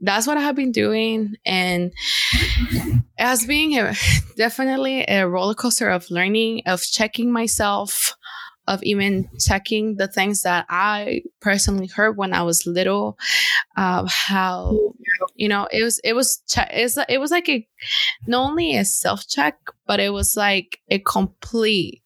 that's 0.00 0.26
what 0.26 0.36
i 0.36 0.42
have 0.42 0.54
been 0.54 0.72
doing 0.72 1.34
and 1.46 1.90
it 2.34 3.02
has 3.16 3.46
been 3.46 3.72
a, 3.72 3.94
definitely 4.36 5.06
a 5.08 5.26
roller 5.26 5.54
coaster 5.54 5.88
of 5.88 6.10
learning 6.10 6.60
of 6.66 6.82
checking 6.82 7.32
myself 7.32 8.14
of 8.68 8.82
even 8.82 9.28
checking 9.38 9.96
the 9.96 10.08
things 10.08 10.42
that 10.42 10.66
I 10.68 11.22
personally 11.40 11.86
heard 11.86 12.16
when 12.16 12.32
I 12.32 12.42
was 12.42 12.66
little, 12.66 13.16
uh, 13.76 14.06
how 14.08 14.76
you 15.36 15.48
know 15.48 15.68
it 15.70 15.84
was 15.84 16.00
it 16.02 16.14
was 16.14 16.42
che- 16.48 16.68
it's, 16.72 16.98
it 17.08 17.18
was 17.20 17.30
like 17.30 17.48
a 17.48 17.66
not 18.26 18.50
only 18.50 18.76
a 18.76 18.84
self 18.84 19.26
check, 19.28 19.56
but 19.86 20.00
it 20.00 20.12
was 20.12 20.36
like 20.36 20.80
a 20.90 20.98
complete 20.98 22.02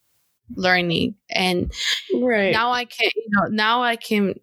learning. 0.56 1.14
And 1.30 1.72
right. 2.14 2.52
now 2.52 2.72
I 2.72 2.84
can 2.84 3.10
you 3.14 3.28
know 3.30 3.46
now 3.48 3.82
I 3.82 3.96
can 3.96 4.34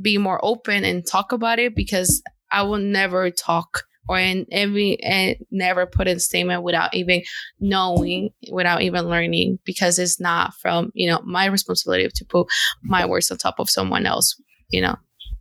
be 0.00 0.18
more 0.18 0.44
open 0.44 0.84
and 0.84 1.06
talk 1.06 1.32
about 1.32 1.58
it 1.58 1.74
because 1.74 2.22
I 2.50 2.62
will 2.62 2.78
never 2.78 3.30
talk 3.30 3.84
or 4.08 4.18
in 4.18 4.46
every 4.52 5.02
and 5.02 5.36
never 5.50 5.86
put 5.86 6.08
in 6.08 6.20
statement 6.20 6.62
without 6.62 6.94
even 6.94 7.22
knowing 7.60 8.30
without 8.52 8.82
even 8.82 9.08
learning 9.08 9.58
because 9.64 9.98
it's 9.98 10.20
not 10.20 10.52
from 10.54 10.90
you 10.94 11.08
know 11.08 11.20
my 11.24 11.46
responsibility 11.46 12.08
to 12.14 12.24
put 12.26 12.46
my 12.82 13.06
words 13.06 13.30
on 13.30 13.38
top 13.38 13.58
of 13.58 13.70
someone 13.70 14.04
else 14.06 14.40
you 14.68 14.80
know 14.80 14.96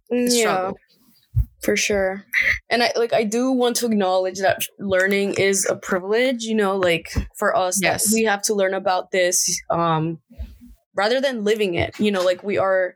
yeah. 0.09 0.27
struggle. 0.27 0.77
For 1.63 1.75
sure. 1.77 2.25
And 2.69 2.83
i 2.83 2.91
like 2.95 3.13
i 3.13 3.23
do 3.23 3.51
want 3.51 3.75
to 3.77 3.85
acknowledge 3.85 4.39
that 4.39 4.61
learning 4.79 5.35
is 5.37 5.65
a 5.69 5.75
privilege 5.75 6.43
you 6.43 6.55
know 6.55 6.75
like 6.77 7.07
for 7.37 7.55
us 7.55 7.79
Yes. 7.81 8.11
we 8.13 8.23
have 8.25 8.41
to 8.43 8.53
learn 8.53 8.73
about 8.73 9.11
this 9.11 9.61
um 9.69 10.19
rather 10.95 11.19
than 11.19 11.43
living 11.43 11.73
it. 11.75 11.99
You 11.99 12.11
know 12.11 12.21
like 12.23 12.43
we 12.43 12.57
are 12.59 12.93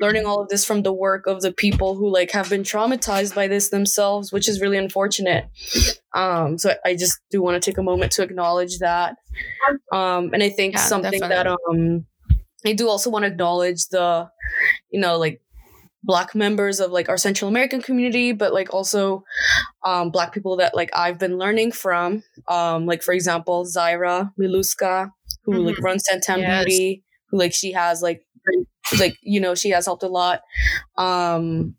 learning 0.00 0.24
all 0.24 0.40
of 0.42 0.48
this 0.48 0.64
from 0.64 0.82
the 0.82 0.92
work 0.92 1.26
of 1.26 1.42
the 1.42 1.52
people 1.52 1.94
who 1.94 2.08
like 2.08 2.30
have 2.30 2.48
been 2.48 2.62
traumatized 2.62 3.34
by 3.34 3.48
this 3.48 3.68
themselves 3.68 4.32
which 4.32 4.48
is 4.48 4.60
really 4.60 4.78
unfortunate. 4.78 5.44
Um 6.14 6.58
so 6.58 6.74
i 6.84 6.94
just 6.94 7.18
do 7.30 7.42
want 7.42 7.60
to 7.62 7.70
take 7.70 7.78
a 7.78 7.82
moment 7.82 8.12
to 8.12 8.22
acknowledge 8.22 8.78
that. 8.78 9.16
Um 9.92 10.30
and 10.32 10.42
i 10.42 10.48
think 10.48 10.74
Yeah, 10.74 10.80
something 10.80 11.20
that 11.20 11.46
um 11.46 12.06
i 12.66 12.72
do 12.72 12.88
also 12.88 13.10
want 13.10 13.24
to 13.24 13.30
acknowledge 13.30 13.88
the 13.88 14.28
you 14.90 15.00
know 15.00 15.18
like 15.18 15.40
black 16.04 16.34
members 16.34 16.80
of 16.80 16.90
like 16.92 17.08
our 17.08 17.16
central 17.16 17.48
american 17.48 17.80
community 17.82 18.32
but 18.32 18.52
like 18.52 18.72
also 18.74 19.24
um 19.84 20.10
black 20.10 20.32
people 20.32 20.56
that 20.56 20.74
like 20.74 20.90
i've 20.94 21.18
been 21.18 21.38
learning 21.38 21.72
from 21.72 22.22
um 22.48 22.86
like 22.86 23.02
for 23.02 23.14
example 23.14 23.64
zaira 23.66 24.30
miluska 24.40 25.10
who 25.44 25.54
like 25.62 25.76
Mhm. 25.76 25.84
runs 25.84 26.04
Santan 26.10 26.38
Yes. 26.38 26.64
beauty 26.64 27.04
who 27.30 27.38
like 27.38 27.54
she 27.54 27.72
has 27.72 28.02
like 28.02 28.22
like 29.00 29.16
you 29.22 29.40
know 29.40 29.54
she 29.54 29.70
has 29.70 29.86
helped 29.86 30.02
a 30.02 30.08
lot 30.08 30.42
um 30.98 31.74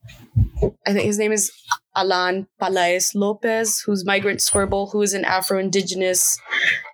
i 0.87 0.93
think 0.93 1.05
his 1.05 1.19
name 1.19 1.31
is 1.31 1.51
alan 1.95 2.47
pelaez 2.61 3.13
lopez 3.15 3.79
who's 3.85 4.05
migrant 4.05 4.41
scribble 4.41 4.87
who 4.87 5.01
is 5.01 5.13
an 5.13 5.23
afro-indigenous 5.25 6.39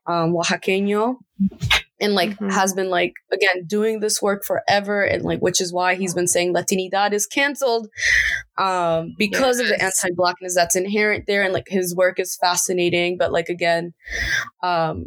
um 0.08 0.34
oaxaqueño 0.34 1.16
and 2.02 2.14
like 2.16 2.32
Mhm. 2.38 2.52
has 2.52 2.74
been 2.74 2.90
like 2.90 3.14
again 3.32 3.66
doing 3.66 4.00
this 4.00 4.22
work 4.22 4.44
forever 4.44 5.04
and 5.04 5.24
like 5.24 5.40
which 5.40 5.62
is 5.62 5.72
why 5.72 5.96
he's 5.96 6.14
been 6.14 6.28
saying 6.28 6.54
latinidad 6.54 7.14
is 7.14 7.26
canceled 7.28 7.88
um 8.58 9.14
because 9.18 9.60
of 9.60 9.68
the 9.68 9.82
anti-blackness 9.82 10.56
that's 10.56 10.76
inherent 10.76 11.26
there 11.28 11.44
and 11.44 11.54
like 11.54 11.68
his 11.68 11.96
work 11.96 12.20
is 12.20 12.36
fascinating 12.42 13.18
but 13.18 13.32
like 13.32 13.48
again 13.50 13.94
um 14.64 15.06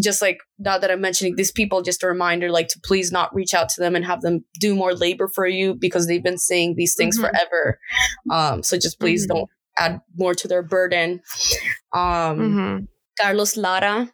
just 0.00 0.22
like 0.22 0.38
now 0.58 0.78
that 0.78 0.90
i'm 0.90 1.00
mentioning 1.00 1.34
these 1.36 1.52
people 1.52 1.82
just 1.82 2.02
a 2.02 2.06
reminder 2.06 2.50
like 2.50 2.68
to 2.68 2.80
please 2.84 3.10
not 3.12 3.34
reach 3.34 3.52
out 3.54 3.68
to 3.68 3.80
them 3.80 3.94
and 3.96 4.04
have 4.04 4.20
them 4.22 4.44
do 4.60 4.74
more 4.74 4.94
labor 4.94 5.28
for 5.28 5.46
you 5.46 5.74
because 5.74 6.06
they've 6.06 6.22
been 6.22 6.38
saying 6.38 6.74
these 6.76 6.94
things 6.94 7.18
Mhm. 7.18 7.22
forever 7.28 7.78
um 8.30 8.62
so 8.62 8.76
just 8.78 8.98
please 9.00 9.24
Mhm. 9.26 9.28
don't 9.34 9.50
add 9.76 10.00
more 10.16 10.34
to 10.34 10.46
their 10.46 10.62
burden 10.62 11.20
um 11.92 12.38
Mhm. 12.38 12.88
Carlos 13.20 13.56
Lara, 13.56 14.10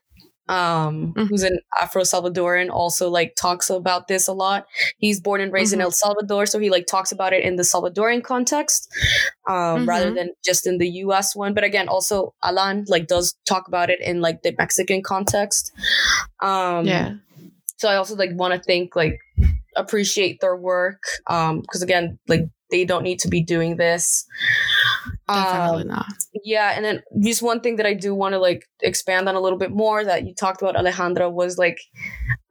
um, 0.51 1.15
Mhm. 1.17 1.29
who's 1.29 1.43
an 1.45 1.59
Afro 1.81 2.03
Salvadoran, 2.03 2.71
also 2.71 3.09
like 3.09 3.35
talks 3.37 3.71
about 3.71 4.09
this 4.09 4.27
a 4.29 4.33
lot. 4.33 4.67
He's 4.99 5.21
born 5.21 5.41
and 5.41 5.53
raised 5.53 5.73
in 5.73 5.79
Mhm. 5.79 5.85
El 5.85 5.91
Salvador, 5.93 6.47
so 6.47 6.59
he 6.59 6.71
like 6.71 6.87
talks 6.87 7.13
about 7.13 7.33
it 7.33 7.45
in 7.45 7.57
the 7.57 7.63
Salvadoran 7.63 8.23
context, 8.23 8.89
um, 9.49 9.89
rather 9.89 10.11
Mhm. 10.11 10.17
than 10.17 10.29
just 10.45 10.67
in 10.67 10.79
the 10.79 10.89
U.S. 11.05 11.37
one. 11.37 11.55
But 11.55 11.65
again, 11.65 11.89
also 11.89 12.35
Alan 12.43 12.85
like 12.89 13.07
does 13.07 13.35
talk 13.47 13.69
about 13.69 13.91
it 13.91 14.01
in 14.01 14.21
like 14.21 14.43
the 14.43 14.55
Mexican 14.59 15.03
context. 15.03 15.73
Um, 16.43 16.85
yeah 16.87 17.13
So 17.79 17.89
I 17.89 17.97
also 17.97 18.15
like 18.15 18.31
want 18.35 18.53
to 18.53 18.61
think 18.61 18.95
like 18.95 19.19
appreciate 19.77 20.41
their 20.41 20.57
work, 20.57 21.03
um, 21.29 21.61
because 21.63 21.81
again, 21.83 22.19
like 22.29 22.43
they 22.71 22.85
don't 22.85 23.03
need 23.03 23.19
to 23.21 23.29
be 23.29 23.43
doing 23.43 23.77
this. 23.77 24.27
Definitely 25.35 25.83
Um, 25.83 25.89
not 25.89 26.07
yeah, 26.45 26.73
and 26.77 26.85
then 26.85 27.03
just 27.21 27.43
one 27.43 27.61
thing 27.61 27.77
that 27.77 27.87
I 27.87 27.95
do 27.95 28.15
want 28.15 28.35
to 28.35 28.39
like 28.39 28.65
expand 28.83 29.29
on 29.29 29.35
a 29.35 29.41
little 29.41 29.59
bit 29.59 29.71
more 29.71 30.05
that 30.05 30.27
you 30.27 30.35
talked 30.35 30.63
about, 30.63 30.77
Alejandra, 30.77 31.31
was 31.31 31.59
like, 31.59 31.79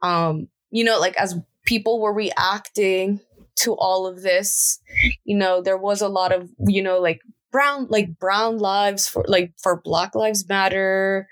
um, 0.02 0.48
you 0.70 0.84
know, 0.84 0.98
like 0.98 1.16
as 1.16 1.34
people 1.64 2.00
were 2.00 2.12
reacting 2.12 3.20
to 3.56 3.74
all 3.74 4.06
of 4.06 4.22
this, 4.22 4.80
you 5.24 5.36
know, 5.36 5.62
there 5.62 5.76
was 5.78 6.00
a 6.02 6.08
lot 6.08 6.32
of, 6.32 6.48
you 6.66 6.82
know, 6.82 6.98
like 6.98 7.20
brown, 7.52 7.86
like 7.90 8.18
brown 8.18 8.58
lives 8.58 9.08
for 9.08 9.24
like 9.26 9.52
for 9.62 9.80
Black 9.82 10.14
Lives 10.14 10.48
Matter, 10.48 11.26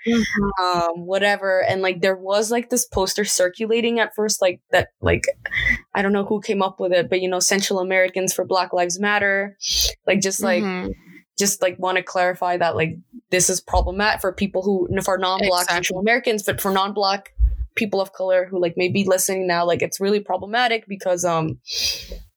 um, 0.61 1.07
whatever, 1.07 1.63
and 1.65 1.81
like 1.83 2.01
there 2.01 2.17
was 2.17 2.51
like 2.51 2.71
this 2.71 2.87
poster 2.87 3.25
circulating 3.25 4.01
at 4.01 4.15
first, 4.15 4.43
like 4.43 4.61
that, 4.71 4.89
like 5.01 5.25
I 5.95 6.03
don't 6.03 6.13
know 6.13 6.25
who 6.25 6.41
came 6.41 6.63
up 6.63 6.81
with 6.81 6.93
it, 6.93 7.09
but 7.09 7.21
you 7.21 7.29
know, 7.29 7.41
Central 7.41 7.79
Americans 7.79 8.35
for 8.35 8.45
Black 8.45 8.73
Lives 8.73 8.99
Matter, 8.99 9.57
like 10.07 10.21
just 10.21 10.43
like 10.43 10.63
Mhm. 10.65 10.93
Just 11.39 11.63
like 11.63 11.79
want 11.79 11.97
to 11.97 12.03
clarify 12.03 12.57
that 12.57 12.77
like 12.77 12.97
this 13.31 13.49
is 13.49 13.61
problematic 13.61 14.21
for 14.21 14.33
people 14.33 14.63
who 14.63 14.89
for 15.03 15.19
non-black 15.19 15.63
Exactly. 15.63 15.75
Central 15.75 16.01
Americans, 16.01 16.43
but 16.43 16.61
for 16.61 16.73
non-black 16.73 17.35
people 17.75 18.01
of 18.01 18.13
color 18.13 18.47
who 18.51 18.61
like 18.61 18.75
may 18.77 18.89
be 18.89 19.05
listening 19.05 19.47
now, 19.47 19.65
like 19.65 19.83
it's 19.83 20.01
really 20.01 20.21
problematic 20.21 20.87
because 20.89 21.25
um 21.25 21.59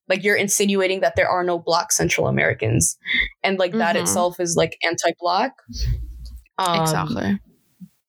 like 0.07 0.23
you're 0.23 0.35
insinuating 0.35 0.99
that 1.01 1.15
there 1.15 1.29
are 1.29 1.43
no 1.43 1.57
black 1.57 1.91
Central 1.91 2.27
Americans, 2.27 2.97
and 3.43 3.57
like 3.59 3.71
that 3.73 3.95
Mhm. 3.95 4.01
itself 4.01 4.39
is 4.39 4.55
like 4.55 4.77
anti-black. 4.83 5.53
Um, 6.57 6.81
exactly 6.81 7.39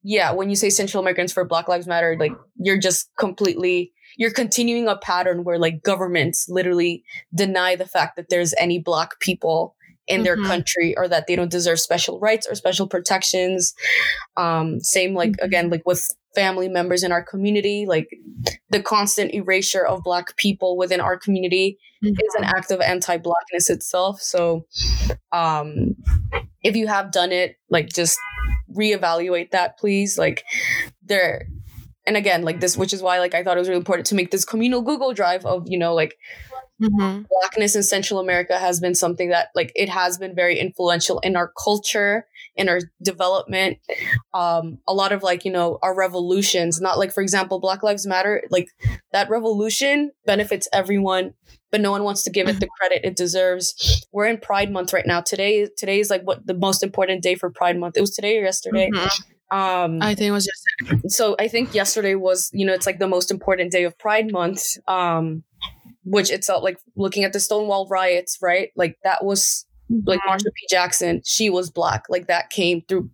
yeah, 0.04 0.32
when 0.32 0.50
you 0.50 0.56
say 0.56 0.68
Central 0.68 1.00
Americans 1.00 1.32
for 1.32 1.44
Black 1.44 1.68
Lives 1.68 1.86
Matter, 1.86 2.16
like 2.18 2.32
you're 2.56 2.78
just 2.78 3.08
completely 3.18 3.92
you're 4.16 4.32
continuing 4.32 4.88
a 4.88 4.96
pattern 4.96 5.44
where 5.44 5.58
like 5.58 5.82
governments 5.82 6.46
literally 6.48 7.02
deny 7.34 7.76
the 7.76 7.86
fact 7.86 8.16
that 8.16 8.28
there's 8.28 8.52
any 8.58 8.78
black 8.78 9.18
people 9.20 9.74
in 10.12 10.22
their 10.24 10.36
Mhm. 10.36 10.46
country 10.46 10.96
or 10.96 11.08
that 11.08 11.26
they 11.26 11.36
don't 11.36 11.50
deserve 11.50 11.80
special 11.80 12.18
rights 12.20 12.46
or 12.48 12.54
special 12.54 12.86
protections. 12.86 13.74
Um 14.36 14.80
same 14.80 15.14
like 15.14 15.32
Mhm. 15.32 15.44
again 15.44 15.70
like 15.70 15.82
with 15.86 16.06
family 16.34 16.68
members 16.68 17.02
in 17.02 17.12
our 17.12 17.22
community, 17.22 17.84
like 17.86 18.08
the 18.70 18.82
constant 18.82 19.34
erasure 19.34 19.84
of 19.84 20.02
black 20.02 20.36
people 20.36 20.76
within 20.78 21.00
our 21.00 21.18
community 21.18 21.78
is 22.02 22.34
an 22.38 22.44
act 22.44 22.70
of 22.70 22.80
anti-blackness 22.80 23.68
itself. 23.70 24.20
So 24.20 24.66
um 25.32 25.94
if 26.62 26.76
you 26.76 26.86
have 26.86 27.10
done 27.12 27.32
it, 27.32 27.56
like 27.70 27.88
just 27.88 28.18
reevaluate 28.74 29.50
that 29.50 29.78
please. 29.78 30.16
Like 30.18 30.44
there 31.02 31.46
and 32.06 32.16
again, 32.16 32.42
like 32.42 32.60
this, 32.60 32.76
which 32.76 32.92
is 32.92 33.02
why 33.02 33.18
like 33.18 33.34
I 33.34 33.42
thought 33.42 33.56
it 33.56 33.60
was 33.60 33.68
really 33.68 33.78
important 33.78 34.06
to 34.06 34.14
make 34.14 34.30
this 34.30 34.44
communal 34.44 34.82
Google 34.82 35.12
Drive 35.12 35.44
of, 35.46 35.64
you 35.66 35.78
know, 35.78 35.94
like 35.94 36.16
Mhm. 36.80 37.26
blackness 37.28 37.76
in 37.76 37.82
Central 37.84 38.18
America 38.18 38.58
has 38.58 38.80
been 38.80 38.94
something 38.94 39.28
that 39.28 39.48
like 39.54 39.70
it 39.76 39.88
has 39.88 40.18
been 40.18 40.34
very 40.34 40.58
influential 40.58 41.20
in 41.20 41.36
our 41.36 41.52
culture, 41.62 42.26
in 42.56 42.68
our 42.68 42.80
development. 43.02 43.78
Um, 44.34 44.78
a 44.88 44.92
lot 44.92 45.12
of 45.12 45.22
like, 45.22 45.44
you 45.44 45.52
know, 45.52 45.78
our 45.82 45.94
revolutions, 45.94 46.80
not 46.80 46.98
like 46.98 47.12
for 47.12 47.22
example, 47.22 47.60
Black 47.60 47.82
Lives 47.84 48.04
Matter, 48.06 48.42
like 48.50 48.68
that 49.12 49.30
revolution 49.30 50.10
benefits 50.26 50.68
everyone, 50.72 51.34
but 51.70 51.80
no 51.80 51.92
one 51.92 52.02
wants 52.02 52.24
to 52.24 52.30
give 52.30 52.48
it 52.48 52.58
the 52.58 52.68
credit 52.78 53.02
it 53.04 53.14
deserves. 53.16 54.04
We're 54.12 54.26
in 54.26 54.38
Pride 54.38 54.72
Month 54.72 54.92
right 54.92 55.06
now. 55.06 55.20
Today 55.20 55.68
today 55.76 56.00
is 56.00 56.10
like 56.10 56.22
what 56.22 56.44
the 56.46 56.54
most 56.54 56.82
important 56.82 57.22
day 57.22 57.36
for 57.36 57.48
Pride 57.50 57.78
Month. 57.78 57.96
It 57.96 58.00
was 58.00 58.10
today 58.14 58.38
or 58.38 58.42
yesterday. 58.42 58.90
Mhm. 58.92 59.22
Um 59.52 60.02
I 60.02 60.14
think 60.14 60.28
it 60.28 60.32
was 60.32 60.46
just 60.46 61.12
so 61.14 61.36
I 61.38 61.46
think 61.48 61.74
yesterday 61.74 62.14
was, 62.14 62.50
you 62.52 62.66
know, 62.66 62.72
it's 62.72 62.86
like 62.86 62.98
the 62.98 63.08
most 63.08 63.30
important 63.30 63.70
day 63.70 63.84
of 63.84 63.96
Pride 63.98 64.32
Month. 64.32 64.62
Um, 64.88 65.44
which 66.04 66.30
itself, 66.30 66.64
like 66.64 66.78
looking 66.96 67.22
at 67.24 67.32
the 67.32 67.38
Stonewall 67.38 67.86
riots, 67.88 68.38
right? 68.42 68.70
Like 68.74 68.98
that 69.04 69.24
was 69.24 69.66
like 70.04 70.20
Marsha 70.26 70.44
P. 70.44 70.66
Johnson. 70.68 71.22
She 71.24 71.50
was 71.50 71.70
black. 71.70 72.04
Like 72.08 72.26
that 72.26 72.50
came 72.50 72.82
through 72.88 73.10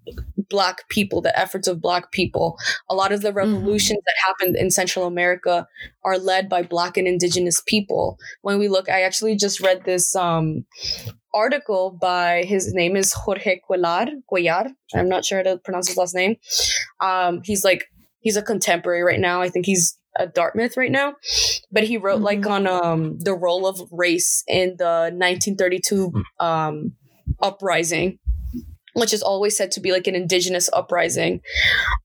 black 0.50 0.88
people, 0.88 1.20
the 1.20 1.38
efforts 1.38 1.68
of 1.68 1.80
black 1.80 2.12
people. 2.12 2.58
A 2.88 2.94
lot 2.94 3.12
of 3.12 3.22
the 3.22 3.32
revolutions 3.32 4.00
that 4.04 4.26
happened 4.26 4.56
in 4.56 4.70
Central 4.70 5.06
America 5.06 5.66
are 6.04 6.18
led 6.18 6.48
by 6.48 6.62
black 6.62 6.96
and 6.96 7.06
indigenous 7.06 7.62
people. 7.66 8.18
When 8.42 8.58
we 8.58 8.68
look, 8.68 8.88
I 8.88 9.02
actually 9.02 9.36
just 9.36 9.60
read 9.60 9.84
this 9.84 10.14
um 10.16 10.64
article 11.34 11.96
by 12.00 12.44
his 12.44 12.72
name 12.74 12.96
is 12.96 13.12
Jorge 13.12 13.60
Cuellar. 13.68 14.08
Cuellar. 14.30 14.70
I'm 14.94 15.08
not 15.08 15.24
sure 15.24 15.38
how 15.38 15.44
to 15.44 15.58
pronounce 15.58 15.88
his 15.88 15.96
last 15.96 16.14
name. 16.14 16.36
Um, 17.00 17.40
he's 17.44 17.64
like 17.64 17.84
he's 18.20 18.36
a 18.36 18.42
contemporary 18.42 19.02
right 19.02 19.20
now. 19.20 19.40
I 19.40 19.48
think 19.48 19.66
he's 19.66 19.98
at 20.18 20.34
Dartmouth 20.34 20.76
right 20.76 20.90
now, 20.90 21.14
but 21.70 21.84
he 21.84 21.96
wrote 21.96 22.20
like 22.20 22.46
on 22.46 22.66
um 22.66 23.18
the 23.20 23.34
role 23.34 23.66
of 23.66 23.80
race 23.92 24.42
in 24.48 24.76
the 24.78 25.10
1932 25.12 26.12
um 26.40 26.92
uprising, 27.40 28.18
which 28.98 29.12
is 29.12 29.22
always 29.22 29.56
said 29.56 29.70
to 29.72 29.80
be 29.80 29.92
like 29.92 30.06
an 30.06 30.14
indigenous 30.14 30.68
uprising. 30.72 31.40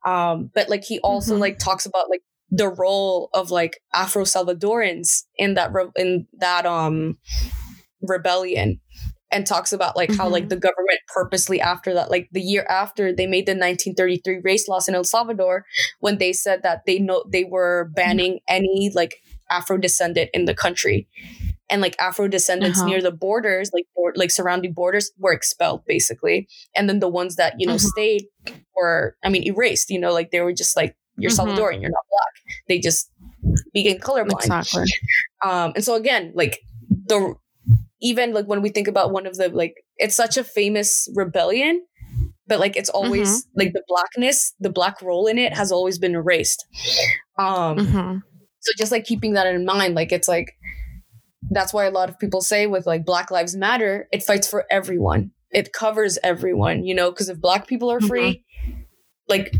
Um, 0.05 0.51
but 0.53 0.69
like 0.69 0.83
he 0.83 0.99
also 0.99 1.35
Mhm. 1.35 1.39
like 1.39 1.59
talks 1.59 1.85
about 1.85 2.09
like 2.09 2.21
the 2.49 2.69
role 2.69 3.29
of 3.33 3.49
like 3.51 3.81
Afro 3.93 4.23
Salvadorans 4.23 5.23
in 5.35 5.55
that 5.55 5.73
re- 5.73 5.91
in 5.95 6.27
that 6.39 6.65
um 6.65 7.17
rebellion 8.01 8.79
and 9.31 9.47
talks 9.47 9.73
about 9.73 9.95
like 9.97 10.09
mm-hmm. 10.09 10.21
how 10.21 10.29
like 10.29 10.43
mm-hmm. 10.43 10.49
the 10.49 10.57
government 10.57 10.99
purposely 11.07 11.59
after 11.59 11.93
that 11.93 12.11
like 12.11 12.29
the 12.31 12.41
year 12.41 12.65
after 12.69 13.11
they 13.11 13.25
made 13.25 13.47
the 13.47 13.53
1933 13.53 14.41
race 14.43 14.67
laws 14.67 14.87
in 14.87 14.93
El 14.93 15.03
Salvador 15.03 15.65
when 15.99 16.19
they 16.19 16.31
said 16.31 16.61
that 16.61 16.85
they 16.85 16.99
know 16.99 17.23
they 17.27 17.43
were 17.43 17.89
banning 17.95 18.33
mm-hmm. 18.33 18.55
any 18.55 18.91
like 18.93 19.15
Afro 19.49 19.77
descendant 19.77 20.29
in 20.33 20.45
the 20.45 20.53
country 20.53 21.07
and 21.73 21.81
like 21.81 21.95
Afro 21.99 22.27
descendants 22.27 22.77
uh-huh. 22.79 22.87
near 22.87 23.01
the 23.01 23.11
borders, 23.11 23.71
like 23.73 23.87
or, 23.95 24.13
like 24.15 24.29
surrounding 24.29 24.73
borders, 24.73 25.11
were 25.17 25.33
expelled 25.33 25.83
basically, 25.87 26.47
and 26.75 26.87
then 26.87 26.99
the 26.99 27.07
ones 27.07 27.35
that 27.37 27.55
you 27.57 27.65
know 27.65 27.73
uh-huh. 27.73 27.89
stayed 27.95 28.25
were, 28.75 29.17
I 29.25 29.29
mean, 29.29 29.43
erased. 29.43 29.89
You 29.89 29.99
know, 29.99 30.13
like 30.13 30.29
they 30.29 30.41
were 30.41 30.53
just 30.53 30.77
like 30.77 30.95
you're 31.17 31.31
mm-hmm. 31.31 31.49
Salvadorian, 31.49 31.81
you're 31.81 31.89
not 31.89 32.05
black. 32.11 32.57
They 32.67 32.79
just 32.79 33.11
became 33.73 33.97
colorblind. 33.97 34.45
Exactly. 34.45 34.85
Um, 35.43 35.73
and 35.75 35.83
so 35.83 35.95
again, 35.95 36.31
like 36.35 36.59
the 36.87 37.33
even 38.01 38.33
like 38.33 38.45
when 38.45 38.61
we 38.61 38.69
think 38.69 38.87
about 38.87 39.11
one 39.11 39.25
of 39.25 39.35
the 39.37 39.49
like 39.49 39.73
it's 39.97 40.15
such 40.15 40.37
a 40.37 40.43
famous 40.43 41.09
rebellion 41.15 41.83
but 42.45 42.59
like 42.59 42.75
it's 42.75 42.89
always 42.89 43.45
mm-hmm. 43.45 43.59
like 43.61 43.73
the 43.73 43.81
blackness 43.87 44.53
the 44.59 44.69
black 44.69 45.01
role 45.01 45.25
in 45.25 45.39
it 45.39 45.55
has 45.55 45.71
always 45.71 45.97
been 45.97 46.13
erased 46.13 46.65
um 47.39 47.77
mm-hmm. 47.77 48.17
so 48.59 48.71
just 48.77 48.91
like 48.91 49.05
keeping 49.05 49.33
that 49.33 49.47
in 49.47 49.65
mind 49.65 49.95
like 49.95 50.11
it's 50.11 50.27
like 50.27 50.53
that's 51.53 51.73
why 51.73 51.85
a 51.85 51.91
lot 51.91 52.09
of 52.09 52.19
people 52.19 52.41
say 52.41 52.67
with 52.67 52.85
like 52.85 53.05
black 53.05 53.31
lives 53.31 53.55
matter 53.55 54.07
it 54.11 54.23
fights 54.23 54.47
for 54.47 54.65
everyone 54.69 55.31
it 55.51 55.71
covers 55.73 56.17
everyone 56.23 56.83
you 56.83 56.93
know 56.93 57.11
because 57.11 57.29
if 57.29 57.39
black 57.39 57.67
people 57.67 57.91
are 57.91 58.01
free 58.01 58.43
mm-hmm. 58.65 58.81
like 59.29 59.55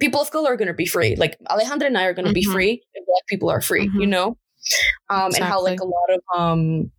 people 0.00 0.20
of 0.20 0.30
color 0.30 0.52
are 0.52 0.56
going 0.56 0.68
to 0.68 0.74
be 0.74 0.86
free 0.86 1.16
like 1.16 1.36
alejandra 1.50 1.86
and 1.86 1.98
i 1.98 2.04
are 2.04 2.14
going 2.14 2.26
to 2.26 2.32
be 2.32 2.42
mm-hmm. 2.42 2.52
free 2.52 2.82
if 2.94 3.06
black 3.06 3.26
people 3.28 3.50
are 3.50 3.60
free 3.60 3.84
you 3.84 3.90
mm-hmm. 3.90 4.10
know 4.10 4.38
um 5.10 5.26
exactly. 5.26 5.40
and 5.40 5.44
how 5.44 5.62
like 5.62 5.80
a 5.80 5.84
lot 5.84 6.10
of 6.10 6.20
um 6.38 6.90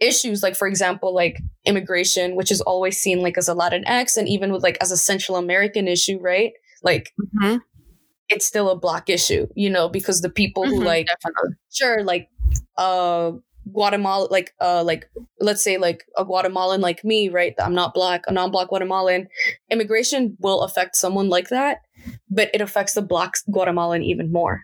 issues 0.00 0.42
like 0.42 0.54
for 0.54 0.68
example 0.68 1.14
like 1.14 1.40
immigration 1.64 2.36
which 2.36 2.50
is 2.50 2.60
always 2.60 2.98
seen 2.98 3.20
like 3.20 3.38
as 3.38 3.48
a 3.48 3.54
latinx 3.54 4.16
and 4.16 4.28
even 4.28 4.52
with 4.52 4.62
like 4.62 4.76
as 4.80 4.90
a 4.90 4.96
central 4.96 5.38
american 5.38 5.88
issue 5.88 6.18
right 6.20 6.52
like 6.82 7.12
mm-hmm. 7.18 7.56
it's 8.28 8.44
still 8.44 8.68
a 8.68 8.78
black 8.78 9.08
issue 9.08 9.46
you 9.54 9.70
know 9.70 9.88
because 9.88 10.20
the 10.20 10.28
people 10.28 10.64
mm-hmm, 10.64 10.74
who 10.74 10.84
like 10.84 11.06
definitely. 11.06 11.56
sure 11.72 12.04
like 12.04 12.28
uh 12.76 13.32
Guatemala, 13.72 14.28
like, 14.30 14.54
uh, 14.60 14.82
like, 14.84 15.10
let's 15.40 15.62
say, 15.62 15.78
like 15.78 16.04
a 16.16 16.24
Guatemalan 16.24 16.80
like 16.80 17.04
me, 17.04 17.28
right? 17.28 17.54
I'm 17.58 17.74
not 17.74 17.94
black, 17.94 18.24
a 18.26 18.32
non-black 18.32 18.68
Guatemalan. 18.68 19.28
Immigration 19.70 20.36
will 20.40 20.62
affect 20.62 20.96
someone 20.96 21.28
like 21.28 21.48
that, 21.48 21.78
but 22.30 22.50
it 22.54 22.60
affects 22.60 22.94
the 22.94 23.02
black 23.02 23.34
Guatemalan 23.50 24.02
even 24.02 24.32
more. 24.32 24.62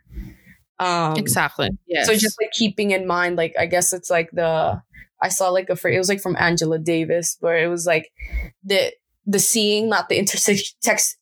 Um, 0.79 1.17
exactly. 1.17 1.71
Yeah. 1.87 2.05
So 2.05 2.15
just 2.15 2.41
like 2.41 2.53
keeping 2.53 2.91
in 2.91 3.07
mind, 3.07 3.37
like, 3.37 3.55
I 3.59 3.67
guess 3.67 3.93
it's 3.93 4.11
like 4.11 4.31
the 4.33 4.83
I 5.23 5.29
saw 5.29 5.51
like 5.51 5.71
a 5.71 5.77
phrase, 5.77 5.95
it 5.95 5.99
was 5.99 6.09
like 6.09 6.21
from 6.21 6.37
Angela 6.37 6.79
Davis, 6.79 7.37
where 7.41 7.57
it 7.63 7.69
was 7.69 7.87
like 7.87 8.11
the 8.65 8.93
the 9.25 9.39
seeing 9.39 9.89
not 9.89 10.09
the 10.09 10.19
interse- 10.19 10.75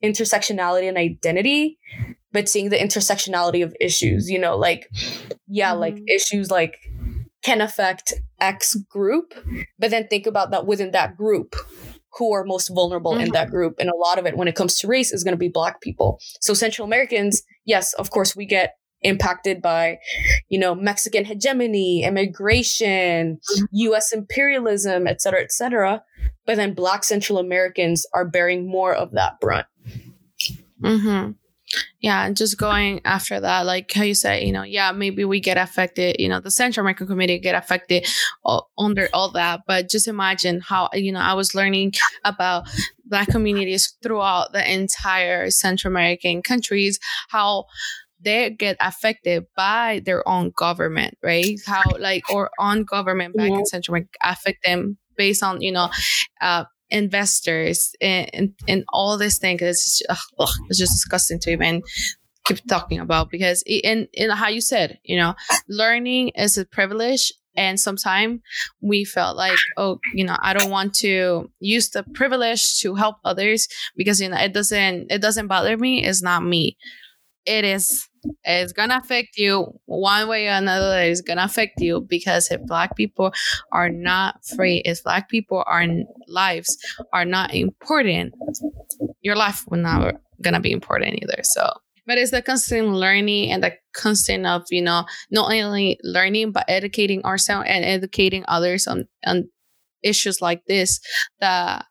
intersectionality 0.03 0.89
and 0.89 0.97
identity, 0.97 1.79
but 2.33 2.49
seeing 2.49 2.71
the 2.71 2.79
intersectionality 2.79 3.63
of 3.63 3.77
issues. 3.79 4.31
You 4.31 4.39
know, 4.39 4.57
like 4.57 4.89
yeah, 5.47 5.73
mm-hmm. 5.73 5.81
like 5.81 6.03
issues 6.09 6.51
like 6.51 6.79
can 7.43 7.61
affect 7.61 8.15
X 8.41 8.75
group, 8.75 9.35
but 9.79 9.91
then 9.91 10.07
think 10.09 10.27
about 10.27 10.51
that 10.51 10.67
within 10.67 10.91
that 10.93 11.17
group 11.17 11.57
who 12.19 12.33
are 12.35 12.45
most 12.45 12.69
vulnerable 12.69 13.13
mm-hmm. 13.13 13.27
in 13.27 13.33
that 13.33 13.51
group. 13.51 13.77
And 13.79 13.89
a 13.89 13.97
lot 13.97 14.19
of 14.19 14.27
it, 14.27 14.37
when 14.37 14.49
it 14.49 14.57
comes 14.57 14.79
to 14.79 14.89
race, 14.89 15.13
is 15.13 15.25
going 15.25 15.35
to 15.35 15.39
be 15.39 15.49
Black 15.49 15.81
people. 15.81 16.19
So 16.41 16.55
Central 16.55 16.87
Americans, 16.87 17.43
yes, 17.65 17.93
of 17.95 18.11
course, 18.11 18.35
we 18.35 18.47
get 18.47 18.75
impacted 19.03 19.63
by, 19.63 19.99
you 20.49 20.59
know, 20.59 20.75
Mexican 20.75 21.25
hegemony, 21.25 22.05
immigration, 22.05 23.39
mm-hmm. 23.39 23.65
US 23.71 24.13
imperialism, 24.13 25.07
et 25.07 25.23
cetera, 25.23 25.41
et 25.41 25.53
cetera. 25.53 26.03
But 26.47 26.57
then 26.57 26.75
Black 26.75 27.05
Central 27.05 27.39
Americans 27.39 28.05
are 28.13 28.29
bearing 28.29 28.69
more 28.69 28.95
of 28.95 29.13
that 29.13 29.41
brunt. 29.41 29.67
Mm-hmm. 30.83 31.33
Yeah, 32.01 32.27
and 32.27 32.37
just 32.37 32.59
going 32.59 33.01
after 33.05 33.39
that, 33.41 33.67
like 33.67 33.93
how 33.93 34.03
you 34.03 34.15
said, 34.15 34.43
you 34.43 34.53
know, 34.53 34.63
yeah, 34.63 34.91
maybe 34.93 35.25
we 35.25 35.39
get 35.39 35.57
affected, 35.57 36.17
you 36.19 36.29
know, 36.29 36.41
the 36.41 36.51
Central 36.51 36.83
American 36.83 37.07
community 37.07 37.39
get 37.39 37.55
affected 37.55 38.07
all, 38.43 38.71
under 38.79 39.09
all 39.13 39.31
that. 39.33 39.61
But 39.67 39.89
just 39.89 40.09
imagine 40.09 40.61
how, 40.61 40.89
you 40.93 41.13
know, 41.13 41.21
I 41.21 41.35
was 41.35 41.55
learning 41.55 41.93
about 42.25 42.69
Black 43.05 43.29
communities 43.29 43.97
throughout 44.03 44.53
the 44.53 44.73
entire 44.73 45.51
Central 45.51 45.93
American 45.93 46.43
countries, 46.43 46.99
how 47.29 47.67
they 48.23 48.51
get 48.51 48.77
affected 48.81 49.47
by 49.57 50.03
their 50.05 50.27
own 50.29 50.53
government, 50.57 51.17
right? 51.23 51.59
How 51.67 51.83
like 51.99 52.23
or 52.33 52.51
on 52.59 52.85
government 52.85 53.37
back 53.37 53.51
yeah. 53.51 53.59
in 53.59 53.67
Central 53.67 53.95
America 53.95 54.11
affect 54.23 54.65
them 54.65 54.99
based 55.17 55.43
on 55.43 55.61
you 55.61 55.73
know 55.73 55.91
uh, 56.41 56.65
investors 56.91 57.93
and, 58.01 58.31
and, 58.33 58.55
and 58.69 58.85
all 58.93 59.17
these 59.17 59.39
things. 59.39 59.63
It's 59.63 59.99
just, 59.99 60.23
ugh, 60.39 60.49
it's 60.69 60.79
just 60.79 60.93
disgusting 60.93 61.39
to 61.41 61.51
even 61.51 61.83
keep 62.47 62.67
talking 62.69 63.01
about 63.01 63.31
because 63.31 63.63
in 63.67 64.09
in 64.13 64.31
how 64.31 64.49
you 64.49 64.61
said, 64.61 64.99
you 65.05 65.17
know, 65.17 65.35
learning 65.69 66.31
is 66.31 66.59
a 66.59 66.65
privilege. 66.65 67.33
And 67.57 67.81
sometimes 67.81 68.41
we 68.81 69.05
felt 69.05 69.37
like, 69.37 69.59
oh, 69.77 69.99
you 70.15 70.25
know, 70.25 70.37
I 70.41 70.55
don't 70.55 70.71
want 70.71 70.95
to 70.97 71.51
use 71.59 71.91
the 71.91 72.05
privilege 72.15 72.79
to 72.81 72.95
help 72.95 73.17
others 73.25 73.69
because 73.97 74.21
you 74.21 74.29
know 74.29 74.39
it 74.39 74.55
doesn't 74.55 75.11
it 75.11 75.21
doesn't 75.21 75.49
bother 75.49 75.77
me. 75.77 76.05
It's 76.05 76.23
not 76.23 76.45
me. 76.45 76.77
It 77.47 77.65
is 77.65 78.09
it's 78.45 78.73
gonna 78.73 79.01
affect 79.03 79.39
you 79.39 79.73
one 79.87 80.29
way 80.29 80.47
or 80.49 80.53
another 80.53 81.01
it's 81.01 81.21
gonna 81.21 81.45
affect 81.45 81.81
you 81.81 82.01
because 82.03 82.51
if 82.51 82.61
black 82.67 82.95
people 82.97 83.33
are 83.73 83.89
not 83.89 84.45
free 84.45 84.83
if 84.85 85.03
black 85.03 85.29
people 85.29 85.65
are 85.67 85.87
lives 86.29 86.77
are 87.13 87.25
not 87.25 87.55
important 87.55 88.35
your 89.23 89.37
life 89.37 89.65
will 89.69 89.79
not 89.79 90.17
gonna 90.43 90.61
be 90.61 90.73
important 90.73 91.23
either. 91.23 91.41
So 91.43 91.69
but 92.07 92.19
it's 92.19 92.31
the 92.31 92.43
constant 92.43 92.89
learning 92.89 93.53
and 93.53 93.63
the 93.63 93.73
constant 93.93 94.47
of 94.47 94.65
you 94.71 94.83
know 94.83 95.05
not 95.31 95.53
only 95.53 95.99
learning 96.03 96.53
but 96.53 96.65
educating 96.69 97.23
ourselves 97.25 97.67
and 97.69 97.85
educating 97.85 98.45
others 98.49 98.87
on 98.87 99.07
on 99.25 99.49
issues 100.03 100.41
like 100.41 100.65
this 100.67 101.01
that 101.41 101.85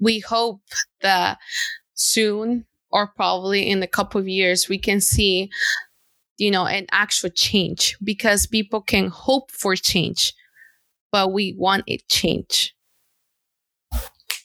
we 0.00 0.20
hope 0.20 0.60
that 1.02 1.38
soon 1.94 2.64
or 2.94 3.08
probably 3.08 3.68
in 3.68 3.82
a 3.82 3.88
couple 3.88 4.18
of 4.20 4.28
years 4.28 4.70
we 4.70 4.78
can 4.78 5.02
see 5.02 5.50
you 6.38 6.50
know 6.50 6.66
an 6.66 6.86
actual 6.92 7.30
change 7.30 7.98
because 8.02 8.46
people 8.46 8.80
can 8.80 9.08
hope 9.08 9.50
for 9.50 9.76
change 9.76 10.32
but 11.14 11.32
we 11.32 11.54
want 11.56 11.84
it 11.86 12.08
change. 12.08 12.74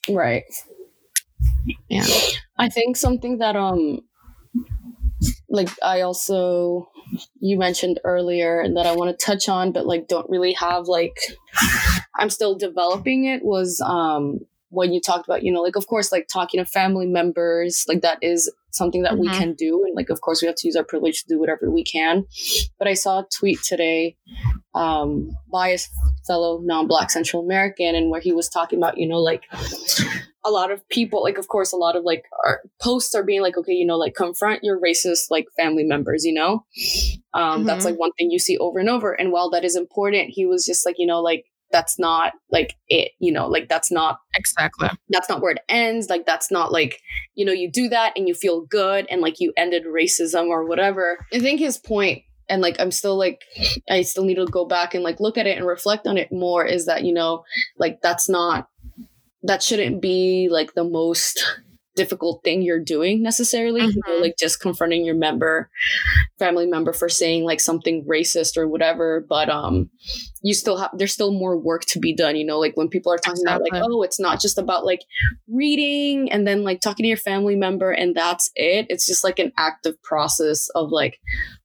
Right. 0.07 0.43
Yeah. 1.89 2.05
I 2.59 2.69
think 2.69 2.95
something 2.95 3.39
that 3.39 3.55
um 3.55 4.01
like 5.49 5.69
i 5.83 6.01
also 6.01 6.89
you 7.41 7.57
mentioned 7.57 7.99
earlier 8.05 8.61
and 8.61 8.77
that 8.77 8.85
i 8.85 8.95
want 8.95 9.09
to 9.09 9.25
touch 9.25 9.49
on 9.49 9.71
but 9.73 9.85
like 9.85 10.07
don't 10.07 10.29
really 10.29 10.53
have 10.53 10.87
like 10.87 11.17
i'm 12.17 12.29
still 12.29 12.55
developing 12.55 13.25
it 13.25 13.43
was 13.43 13.81
um 13.85 14.39
when 14.69 14.93
you 14.93 15.01
talked 15.01 15.27
about, 15.27 15.43
you 15.43 15.51
know, 15.51 15.61
like, 15.61 15.75
of 15.75 15.87
course, 15.87 16.11
like 16.11 16.27
talking 16.27 16.59
to 16.59 16.65
family 16.65 17.07
members, 17.07 17.85
like 17.87 18.01
that 18.01 18.19
is 18.21 18.51
something 18.71 19.01
that 19.03 19.13
mm-hmm. 19.13 19.21
we 19.21 19.29
can 19.29 19.53
do. 19.53 19.83
And 19.85 19.95
like, 19.95 20.09
of 20.09 20.21
course, 20.21 20.41
we 20.41 20.47
have 20.47 20.55
to 20.57 20.67
use 20.67 20.75
our 20.75 20.83
privilege 20.83 21.23
to 21.23 21.27
do 21.27 21.39
whatever 21.39 21.69
we 21.71 21.83
can. 21.83 22.25
But 22.77 22.87
I 22.87 22.93
saw 22.93 23.19
a 23.19 23.27
tweet 23.35 23.61
today 23.63 24.15
um, 24.75 25.31
by 25.51 25.69
a 25.69 25.79
fellow 26.27 26.59
non 26.63 26.87
Black 26.87 27.09
Central 27.09 27.43
American, 27.43 27.95
and 27.95 28.11
where 28.11 28.21
he 28.21 28.31
was 28.31 28.49
talking 28.49 28.79
about, 28.79 28.97
you 28.97 29.07
know, 29.07 29.19
like, 29.19 29.43
a 30.45 30.51
lot 30.51 30.71
of 30.71 30.87
people 30.87 31.21
like 31.21 31.37
of 31.37 31.49
course 31.49 31.73
a 31.73 31.77
lot 31.77 31.97
of 31.97 32.03
like 32.03 32.23
our 32.45 32.61
posts 32.81 33.13
are 33.13 33.23
being 33.23 33.41
like 33.41 33.57
okay 33.57 33.73
you 33.73 33.85
know 33.85 33.97
like 33.97 34.15
confront 34.15 34.63
your 34.63 34.79
racist 34.79 35.29
like 35.29 35.45
family 35.57 35.83
members 35.83 36.23
you 36.23 36.33
know 36.33 36.65
um 37.33 37.59
mm-hmm. 37.59 37.65
that's 37.65 37.83
like 37.83 37.99
one 37.99 38.11
thing 38.13 38.31
you 38.31 38.39
see 38.39 38.57
over 38.57 38.79
and 38.79 38.89
over 38.89 39.11
and 39.11 39.33
while 39.33 39.49
that 39.49 39.65
is 39.65 39.75
important 39.75 40.29
he 40.29 40.45
was 40.45 40.65
just 40.65 40.85
like 40.85 40.95
you 40.97 41.05
know 41.05 41.19
like 41.21 41.45
that's 41.71 41.99
not 41.99 42.33
like 42.51 42.75
it 42.87 43.11
you 43.19 43.31
know 43.31 43.47
like 43.47 43.69
that's 43.69 43.91
not 43.91 44.19
exactly. 44.35 44.89
that's 45.09 45.29
not 45.29 45.41
where 45.41 45.51
it 45.51 45.61
ends 45.69 46.09
like 46.09 46.25
that's 46.25 46.51
not 46.51 46.71
like 46.71 46.99
you 47.35 47.45
know 47.45 47.51
you 47.51 47.69
do 47.71 47.87
that 47.89 48.13
and 48.15 48.27
you 48.27 48.33
feel 48.33 48.61
good 48.61 49.05
and 49.09 49.21
like 49.21 49.39
you 49.39 49.53
ended 49.57 49.83
racism 49.85 50.47
or 50.47 50.65
whatever. 50.65 51.25
I 51.33 51.39
think 51.39 51.59
his 51.59 51.77
point 51.77 52.23
and 52.49 52.61
like 52.61 52.77
i'm 52.79 52.91
still 52.91 53.17
like 53.17 53.43
i 53.89 54.01
still 54.01 54.25
need 54.25 54.35
to 54.35 54.45
go 54.45 54.65
back 54.65 54.93
and 54.93 55.03
like 55.03 55.19
look 55.19 55.37
at 55.37 55.47
it 55.47 55.57
and 55.57 55.67
reflect 55.67 56.07
on 56.07 56.17
it 56.17 56.31
more 56.31 56.65
is 56.65 56.87
that 56.87 57.03
you 57.03 57.13
know 57.13 57.43
like 57.77 58.01
that's 58.01 58.27
not 58.27 58.67
that 59.43 59.63
shouldn't 59.63 60.01
be 60.01 60.49
like 60.51 60.73
the 60.73 60.83
most 60.83 61.43
difficult 61.99 62.41
thing 62.45 62.61
you're 62.61 62.81
doing 62.81 63.21
necessarily 63.21 63.81
mm-hmm. 63.81 63.89
you 63.89 64.01
know, 64.07 64.13
mm-hmm. 64.13 64.21
like 64.21 64.35
just 64.39 64.61
confronting 64.61 65.03
your 65.03 65.15
member 65.15 65.69
family 66.37 66.65
member 66.65 66.93
for 66.93 67.09
saying 67.09 67.43
like 67.43 67.59
something 67.59 68.05
racist 68.09 68.55
or 68.55 68.69
whatever 68.69 69.25
but 69.27 69.49
um 69.49 69.89
you 70.41 70.53
still 70.53 70.77
have 70.77 70.91
there's 70.97 71.11
still 71.11 71.33
more 71.33 71.57
work 71.57 71.83
to 71.83 71.99
be 71.99 72.15
done 72.15 72.37
you 72.37 72.45
know 72.45 72.57
like 72.57 72.77
when 72.77 72.87
people 72.87 73.11
are 73.11 73.17
talking 73.17 73.41
exactly. 73.41 73.67
about 73.67 73.81
like 73.81 73.91
oh 73.91 74.01
it's 74.01 74.17
not 74.17 74.39
just 74.39 74.57
about 74.57 74.85
like 74.85 75.01
reading 75.49 76.31
and 76.31 76.47
then 76.47 76.63
like 76.63 76.79
talking 76.79 77.03
to 77.03 77.09
your 77.09 77.17
family 77.17 77.57
member 77.57 77.91
and 77.91 78.15
that's 78.15 78.49
it 78.55 78.85
it's 78.87 79.05
just 79.05 79.25
like 79.25 79.37
an 79.37 79.51
active 79.57 80.01
process 80.01 80.69
of 80.75 80.91
like 80.91 81.19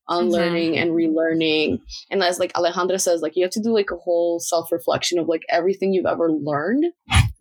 unlearning 0.09 0.73
Mm-hmm. 0.73 0.83
and 0.83 0.91
relearning. 0.93 1.79
And 2.11 2.23
as 2.23 2.39
like 2.39 2.53
Alejandra 2.55 3.01
says, 3.01 3.23
like 3.23 3.37
you 3.37 3.45
have 3.45 3.53
to 3.53 3.63
do 3.63 3.73
like 3.73 3.91
a 3.91 3.97
whole 3.97 4.41
self 4.41 4.71
reflection 4.73 5.19
of 5.19 5.29
like 5.29 5.43
everything 5.49 5.93
you've 5.93 6.07
ever 6.07 6.31
learned, 6.31 6.85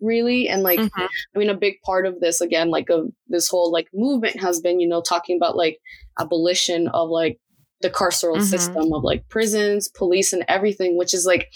really. 0.00 0.48
And 0.48 0.62
like, 0.62 0.80
Mhm. 0.80 0.90
I 0.96 1.38
mean, 1.38 1.50
a 1.50 1.56
big 1.56 1.80
part 1.84 2.06
of 2.06 2.20
this, 2.20 2.40
again, 2.40 2.70
like 2.70 2.90
of 2.90 3.08
this 3.28 3.48
whole 3.48 3.70
like 3.72 3.88
movement 3.92 4.40
has 4.40 4.60
been, 4.60 4.80
you 4.80 4.88
know, 4.88 5.02
talking 5.02 5.36
about 5.36 5.56
like 5.56 5.78
abolition 6.18 6.88
of 6.88 7.08
like 7.10 7.38
the 7.80 7.90
carceral 7.90 8.36
Mhm. 8.38 8.42
system 8.42 8.92
of 8.92 9.02
like 9.04 9.28
prisons, 9.28 9.88
police, 9.88 10.32
and 10.32 10.44
everything, 10.48 10.96
which 10.96 11.12
is 11.12 11.26
like, 11.26 11.48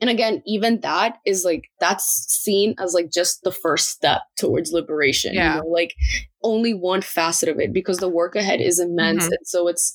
and 0.00 0.08
again, 0.10 0.42
even 0.46 0.80
that 0.80 1.18
is 1.26 1.44
like 1.44 1.68
that's 1.80 2.04
seen 2.28 2.74
as 2.78 2.94
like 2.94 3.10
just 3.12 3.42
the 3.42 3.52
first 3.52 3.88
step 3.88 4.22
towards 4.38 4.72
liberation. 4.72 5.34
Yeah. 5.34 5.56
You 5.56 5.60
know, 5.62 5.66
like 5.68 5.94
only 6.44 6.72
one 6.72 7.02
facet 7.02 7.48
of 7.48 7.58
it 7.58 7.72
because 7.72 7.98
the 7.98 8.08
work 8.08 8.36
ahead 8.36 8.60
is 8.60 8.78
immense. 8.78 9.24
Mhm. 9.24 9.28
And 9.30 9.46
so 9.46 9.66
it's 9.66 9.92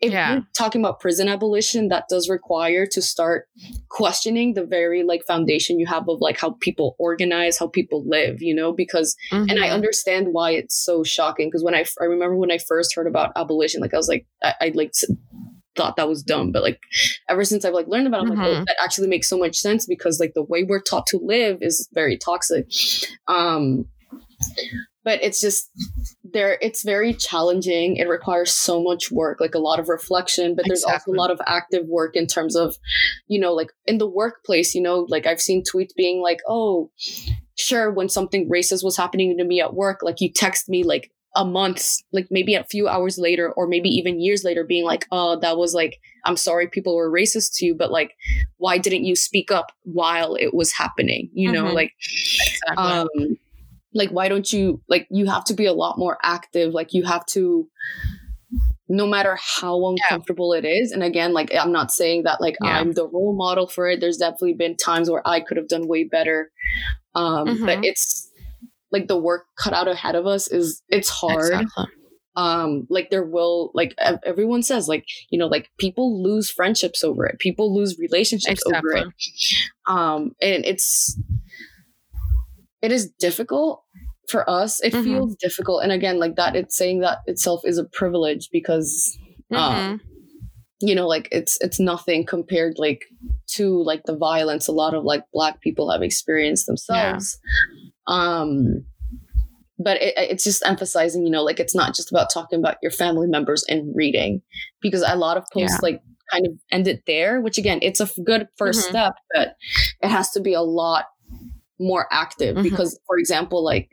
if 0.00 0.12
Yeah. 0.12 0.32
you're 0.34 0.42
talking 0.54 0.82
about 0.82 1.00
prison 1.00 1.26
abolition, 1.26 1.88
that 1.88 2.04
does 2.10 2.28
require 2.28 2.86
to 2.86 3.00
start 3.00 3.46
questioning 3.88 4.52
the 4.54 4.64
very 4.64 5.02
like 5.02 5.22
foundation 5.26 5.78
you 5.78 5.86
have 5.86 6.06
of 6.08 6.18
like 6.20 6.38
how 6.38 6.56
people 6.60 6.96
organize, 6.98 7.58
how 7.58 7.66
people 7.66 8.04
live, 8.06 8.42
you 8.42 8.54
know, 8.54 8.72
because 8.72 9.16
and 9.32 9.52
I 9.52 9.68
Mhm. 9.68 9.72
understand 9.72 10.28
why 10.32 10.50
it's 10.50 10.76
so 10.84 11.02
shocking 11.02 11.48
because 11.48 11.64
when 11.64 11.74
I, 11.74 11.84
I 12.00 12.04
remember 12.04 12.36
when 12.36 12.50
I 12.52 12.58
first 12.58 12.94
heard 12.94 13.06
about 13.06 13.32
abolition, 13.36 13.80
like 13.80 13.94
I 13.94 13.96
was 13.96 14.08
like, 14.08 14.26
I, 14.42 14.54
I 14.60 14.72
like 14.74 14.92
thought 15.80 15.96
that 15.96 16.08
was 16.08 16.22
dumb, 16.22 16.52
but 16.52 16.62
like 16.62 16.80
ever 17.28 17.44
since 17.44 17.64
I've 17.64 17.72
like 17.74 17.88
learned 17.88 18.06
about 18.06 18.24
it, 18.26 18.30
I'm 18.30 18.36
like, 18.36 18.46
oh, 18.48 18.54
Mhm. 18.60 18.66
that 18.66 18.76
actually 18.82 19.08
makes 19.08 19.28
so 19.28 19.38
much 19.38 19.56
sense 19.56 19.86
because 19.86 20.20
like 20.20 20.34
the 20.34 20.42
way 20.42 20.62
we're 20.62 20.82
taught 20.82 21.06
to 21.08 21.18
live 21.22 21.58
is 21.62 21.88
very 21.94 22.16
toxic. 22.18 22.66
Um, 23.28 23.86
but 25.04 25.22
it's 25.22 25.40
just 25.40 25.70
there 26.24 26.58
it's 26.60 26.82
very 26.84 27.12
challenging 27.14 27.96
it 27.96 28.08
requires 28.08 28.52
so 28.52 28.82
much 28.82 29.10
work 29.10 29.40
like 29.40 29.54
a 29.54 29.58
lot 29.58 29.80
of 29.80 29.88
reflection 29.88 30.54
but 30.54 30.64
there's 30.66 30.82
Exactly. 30.82 31.12
also 31.12 31.18
a 31.18 31.20
lot 31.20 31.30
of 31.30 31.40
active 31.46 31.86
work 31.86 32.14
in 32.16 32.26
terms 32.26 32.54
of 32.56 32.76
you 33.26 33.40
know 33.40 33.52
like 33.52 33.70
in 33.86 33.98
the 33.98 34.06
workplace 34.08 34.74
you 34.74 34.82
know 34.82 35.06
like 35.08 35.26
i've 35.26 35.40
seen 35.40 35.62
tweets 35.64 35.94
being 35.96 36.20
like 36.22 36.40
oh 36.48 36.90
sure 37.56 37.90
when 37.90 38.08
something 38.08 38.48
racist 38.48 38.84
was 38.84 38.96
happening 38.96 39.36
to 39.38 39.44
me 39.44 39.60
at 39.60 39.74
work 39.74 40.00
like 40.02 40.20
you 40.20 40.30
text 40.32 40.68
me 40.68 40.82
like 40.84 41.10
a 41.36 41.44
month 41.44 41.96
like 42.12 42.26
maybe 42.30 42.54
a 42.54 42.64
few 42.64 42.88
hours 42.88 43.16
later 43.18 43.52
or 43.52 43.66
maybe 43.68 43.88
even 43.88 44.20
years 44.20 44.42
later 44.44 44.64
being 44.64 44.84
like 44.84 45.06
oh 45.12 45.38
that 45.38 45.56
was 45.56 45.74
like 45.74 45.98
i'm 46.24 46.36
sorry 46.36 46.66
people 46.66 46.96
were 46.96 47.10
racist 47.10 47.50
to 47.54 47.66
you 47.66 47.74
but 47.74 47.90
like 47.92 48.14
why 48.56 48.78
didn't 48.78 49.04
you 49.04 49.14
speak 49.14 49.50
up 49.52 49.70
while 49.84 50.34
it 50.34 50.52
was 50.54 50.72
happening 50.72 51.30
you 51.32 51.50
know 51.52 51.64
Mhm. 51.64 51.74
like 51.74 51.92
Exactly. 52.46 52.76
um 52.76 53.08
like 53.94 54.10
why 54.10 54.28
don't 54.28 54.52
you 54.52 54.80
like 54.88 55.06
you 55.10 55.26
have 55.26 55.44
to 55.44 55.54
be 55.54 55.66
a 55.66 55.72
lot 55.72 55.98
more 55.98 56.18
active 56.22 56.74
like 56.74 56.92
you 56.94 57.04
have 57.04 57.24
to 57.26 57.68
no 58.88 59.06
matter 59.06 59.38
how 59.40 59.88
uncomfortable 59.88 60.52
it 60.52 60.64
is 60.64 60.90
and 60.90 61.02
again 61.04 61.32
like 61.32 61.54
i'm 61.54 61.70
not 61.72 61.92
saying 61.92 62.24
that 62.24 62.40
like 62.40 62.56
Yeah. 62.62 62.78
i'm 62.78 62.92
the 62.92 63.06
role 63.06 63.34
model 63.36 63.68
for 63.68 63.88
it 63.88 64.00
there's 64.00 64.16
definitely 64.16 64.54
been 64.54 64.76
times 64.76 65.08
where 65.10 65.26
i 65.26 65.40
could 65.40 65.56
have 65.56 65.68
done 65.68 65.86
way 65.86 66.04
better 66.04 66.50
um 67.14 67.46
but 67.64 67.78
Mhm. 67.78 67.84
it's 67.84 68.29
like 68.92 69.08
the 69.08 69.18
work 69.18 69.46
cut 69.56 69.72
out 69.72 69.88
ahead 69.88 70.14
of 70.14 70.26
us 70.26 70.48
is 70.48 70.82
it's 70.88 71.08
hard. 71.08 71.52
Exactly. 71.52 71.84
um 72.36 72.86
like 72.88 73.10
there 73.10 73.24
will 73.24 73.70
like 73.74 73.94
everyone 74.24 74.62
says 74.62 74.88
like 74.88 75.04
you 75.30 75.38
know 75.38 75.46
like 75.48 75.68
people 75.78 76.22
lose 76.22 76.50
friendships 76.50 77.02
over 77.04 77.26
it. 77.26 77.38
People 77.38 77.74
lose 77.74 77.98
relationships 77.98 78.62
over 78.66 78.92
it. 78.96 79.06
Um 79.88 80.32
and 80.40 80.64
it's 80.64 81.18
it 82.82 82.92
is 82.92 83.10
difficult 83.18 83.82
for 84.28 84.48
us. 84.48 84.80
It 84.82 84.92
Mhm. 84.92 85.04
feels 85.04 85.36
difficult. 85.36 85.82
And 85.82 85.92
again 85.92 86.18
like 86.18 86.36
that 86.36 86.54
it's 86.56 86.76
saying 86.76 87.00
that 87.00 87.18
itself 87.26 87.62
is 87.64 87.78
a 87.78 87.84
privilege 87.84 88.48
because 88.52 89.18
Mhm. 89.52 90.00
you 90.80 90.94
know 90.94 91.06
like 91.08 91.28
it's 91.32 91.58
it's 91.60 91.80
nothing 91.80 92.24
compared 92.24 92.74
like 92.78 93.02
to 93.48 93.82
like 93.82 94.04
the 94.04 94.16
violence 94.16 94.68
a 94.68 94.72
lot 94.72 94.94
of 94.94 95.02
like 95.04 95.24
black 95.32 95.60
people 95.60 95.90
have 95.90 96.02
experienced 96.02 96.66
themselves 96.66 97.38
um 98.06 98.84
but 99.78 99.96
it, 100.02 100.12
it's 100.16 100.44
just 100.44 100.62
emphasizing 100.66 101.24
you 101.24 101.30
know 101.30 101.42
like 101.42 101.60
it's 101.60 101.74
not 101.74 101.94
just 101.94 102.10
about 102.10 102.28
talking 102.32 102.58
about 102.58 102.76
your 102.82 102.90
family 102.92 103.26
members 103.26 103.64
and 103.68 103.94
reading 103.96 104.42
because 104.82 105.02
a 105.06 105.16
lot 105.16 105.36
of 105.36 105.44
posts 105.52 105.78
Yeah. 105.82 105.90
like 105.90 106.02
kind 106.32 106.46
of 106.46 106.52
end 106.70 106.86
it 106.86 107.02
there 107.06 107.40
which 107.40 107.58
again 107.58 107.78
it's 107.82 108.00
a 108.00 108.08
good 108.24 108.46
1st 108.58 108.80
Mhm. 108.86 108.88
step 108.90 109.12
but 109.34 109.56
it 110.02 110.08
has 110.08 110.30
to 110.30 110.40
be 110.40 110.52
a 110.54 110.62
lot 110.62 111.06
more 111.80 112.06
active 112.12 112.56
Mhm. 112.56 112.62
because 112.62 112.98
for 113.06 113.18
example 113.18 113.64
like 113.64 113.88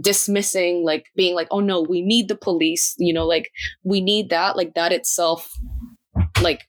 dismissing 0.00 0.84
like 0.84 1.06
being 1.16 1.34
like 1.34 1.48
oh 1.50 1.60
no 1.60 1.80
we 1.80 2.02
need 2.02 2.28
the 2.28 2.36
police 2.36 2.94
you 2.98 3.12
know 3.14 3.24
like 3.26 3.48
we 3.82 4.00
need 4.00 4.28
that 4.30 4.56
like 4.56 4.74
that 4.74 4.92
itself 4.92 5.50
like 6.42 6.60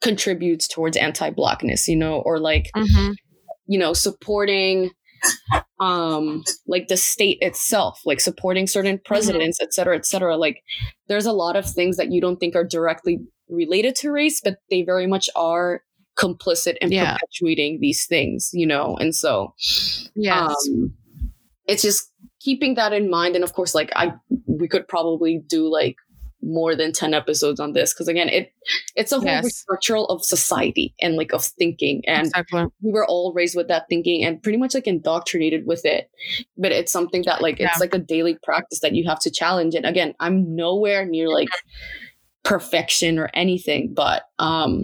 contributes 0.00 0.66
towards 0.66 0.96
anti-blackness 0.96 1.86
you 1.88 1.96
know 1.96 2.20
or 2.20 2.38
like 2.40 2.70
Mhm. 2.76 3.14
you 3.66 3.78
know 3.78 3.92
supporting 3.92 4.90
um 5.80 6.42
like 6.66 6.88
the 6.88 6.96
state 6.96 7.38
itself 7.40 8.00
like 8.04 8.20
supporting 8.20 8.66
certain 8.66 8.98
presidents 9.04 9.58
et 9.62 9.72
cetera 9.72 9.96
et 9.96 10.04
cetera. 10.06 10.36
Like 10.36 10.62
there's 11.08 11.26
a 11.26 11.32
lot 11.32 11.56
of 11.56 11.64
things 11.70 11.96
that 11.96 12.10
you 12.12 12.20
don't 12.20 12.38
think 12.38 12.56
are 12.56 12.64
directly 12.64 13.18
related 13.48 13.94
to 13.96 14.10
race 14.10 14.40
but 14.42 14.58
they 14.70 14.82
very 14.82 15.06
much 15.06 15.30
are 15.36 15.82
complicit 16.18 16.76
in 16.80 16.90
Yeah. 16.90 17.14
perpetuating 17.16 17.78
these 17.80 18.06
things 18.06 18.50
you 18.52 18.66
know? 18.66 18.96
And 18.98 19.14
so 19.14 19.54
yeah 20.16 20.46
um, 20.46 20.92
it's 21.66 21.82
just 21.82 22.10
keeping 22.40 22.74
that 22.74 22.92
in 22.92 23.08
mind. 23.10 23.34
And 23.36 23.44
of 23.44 23.52
course 23.52 23.74
like 23.74 23.90
i 23.94 24.12
we 24.46 24.66
could 24.68 24.88
probably 24.88 25.40
do 25.46 25.68
like 25.70 25.96
more 26.42 26.76
than 26.76 26.92
10 26.92 27.14
episodes 27.14 27.58
on 27.58 27.72
this 27.72 27.92
because 27.92 28.06
again 28.08 28.28
it 28.28 28.52
it's 28.94 29.10
a 29.12 29.16
whole 29.16 29.24
Yes. 29.24 29.64
restructural 29.68 30.08
of 30.08 30.24
society 30.24 30.94
and 31.00 31.16
like 31.16 31.32
of 31.32 31.44
thinking 31.44 32.02
and 32.06 32.28
exactly. 32.28 32.64
we 32.80 32.92
were 32.92 33.04
all 33.06 33.32
raised 33.34 33.56
with 33.56 33.66
that 33.68 33.86
thinking 33.88 34.24
and 34.24 34.40
pretty 34.42 34.56
much 34.58 34.74
like 34.74 34.86
indoctrinated 34.86 35.66
with 35.66 35.84
it 35.84 36.10
but 36.56 36.70
it's 36.70 36.92
something 36.92 37.22
that 37.26 37.42
like 37.42 37.58
Yeah. 37.58 37.68
it's 37.70 37.80
like 37.80 37.92
a 37.94 37.98
daily 37.98 38.38
practice 38.42 38.80
that 38.80 38.94
you 38.94 39.08
have 39.08 39.18
to 39.20 39.30
challenge 39.30 39.74
and 39.74 39.84
again 39.84 40.14
i'm 40.20 40.54
nowhere 40.54 41.04
near 41.04 41.28
like 41.28 41.48
perfection 42.44 43.18
or 43.18 43.28
anything 43.34 43.92
but 43.92 44.22
um 44.38 44.80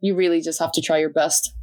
you 0.00 0.14
really 0.14 0.40
just 0.40 0.58
have 0.58 0.72
to 0.72 0.80
try 0.82 0.98
your 0.98 1.10
best 1.10 1.54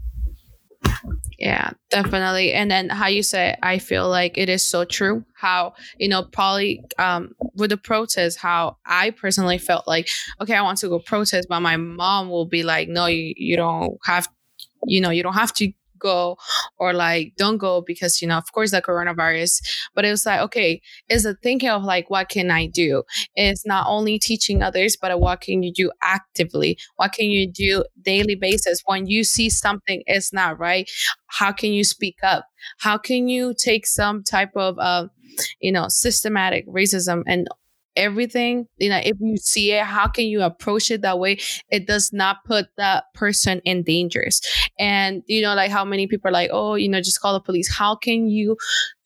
Yeah, 1.37 1.69
definitely. 1.91 2.53
And 2.53 2.69
then 2.71 2.89
how 2.89 3.07
you 3.07 3.21
say, 3.21 3.55
I 3.61 3.77
feel 3.77 4.09
like 4.09 4.37
it 4.39 4.49
is 4.49 4.63
so 4.63 4.85
true. 4.85 5.23
How 5.35 5.73
you 5.99 6.07
know, 6.07 6.23
probably 6.23 6.83
um 6.97 7.33
with 7.55 7.69
the 7.69 7.77
protest, 7.77 8.39
how 8.39 8.77
I 8.85 9.11
personally 9.11 9.59
felt 9.59 9.87
like, 9.87 10.09
okay, 10.41 10.55
I 10.55 10.63
want 10.63 10.79
to 10.79 10.89
go 10.89 10.97
protest, 10.99 11.47
but 11.47 11.59
my 11.59 11.77
mom 11.77 12.29
will 12.29 12.45
be 12.45 12.63
like, 12.63 12.89
no, 12.89 13.05
you, 13.05 13.33
you 13.37 13.55
don't 13.55 13.97
have, 14.05 14.27
you 14.85 15.01
know, 15.01 15.11
you 15.11 15.23
don't 15.23 15.33
have 15.33 15.53
to 15.55 15.71
go 15.99 16.37
or 16.77 16.93
like 16.93 17.33
don't 17.37 17.57
go 17.57 17.81
because 17.81 18.21
you 18.21 18.27
know 18.27 18.37
of 18.37 18.51
course 18.51 18.71
the 18.71 18.81
coronavirus. 18.81 19.61
But 19.95 20.05
it 20.05 20.11
was 20.11 20.25
like 20.25 20.41
okay 20.41 20.81
is 21.09 21.23
the 21.23 21.35
thinking 21.35 21.69
of 21.69 21.83
like 21.83 22.09
what 22.09 22.29
can 22.29 22.51
i 22.51 22.65
do? 22.67 23.03
It's 23.35 23.65
not 23.65 23.85
only 23.87 24.19
teaching 24.19 24.61
others 24.61 24.97
but 24.99 25.19
what 25.19 25.41
can 25.41 25.63
you 25.63 25.73
do 25.73 25.91
actively? 26.01 26.77
What 26.97 27.13
can 27.13 27.27
you 27.27 27.49
do 27.51 27.83
daily 28.01 28.35
basis? 28.35 28.81
When 28.85 29.07
you 29.07 29.23
see 29.23 29.49
something 29.49 30.03
is 30.07 30.31
not 30.33 30.59
right 30.59 30.89
how 31.27 31.51
can 31.51 31.71
you 31.71 31.83
speak 31.83 32.17
up? 32.23 32.47
How 32.79 32.97
can 32.97 33.27
you 33.27 33.53
take 33.53 33.85
some 33.85 34.23
type 34.23 34.51
of 34.55 34.77
uh, 34.79 35.07
you 35.59 35.71
know 35.71 35.87
systematic 35.87 36.67
racism 36.67 37.23
and 37.27 37.47
everything 37.97 38.67
you 38.77 38.89
know 38.89 39.01
if 39.03 39.17
you 39.19 39.37
see 39.37 39.73
it 39.73 39.83
how 39.83 40.07
can 40.07 40.25
you 40.25 40.41
approach 40.43 40.91
it 40.91 41.01
that 41.01 41.19
way? 41.19 41.37
It 41.69 41.87
does 41.87 42.13
not 42.13 42.45
put 42.45 42.67
that 42.77 43.05
person 43.13 43.61
in 43.65 43.83
dangers. 43.83 44.41
And 44.79 45.23
you 45.27 45.41
know 45.41 45.55
like 45.55 45.71
how 45.71 45.83
many 45.85 46.07
people 46.07 46.29
are 46.29 46.33
like 46.33 46.51
oh 46.53 46.75
you 46.75 46.89
know 46.89 47.01
just 47.01 47.21
call 47.21 47.33
the 47.33 47.41
police. 47.41 47.69
How 47.73 47.95
can 47.95 48.29
you 48.29 48.57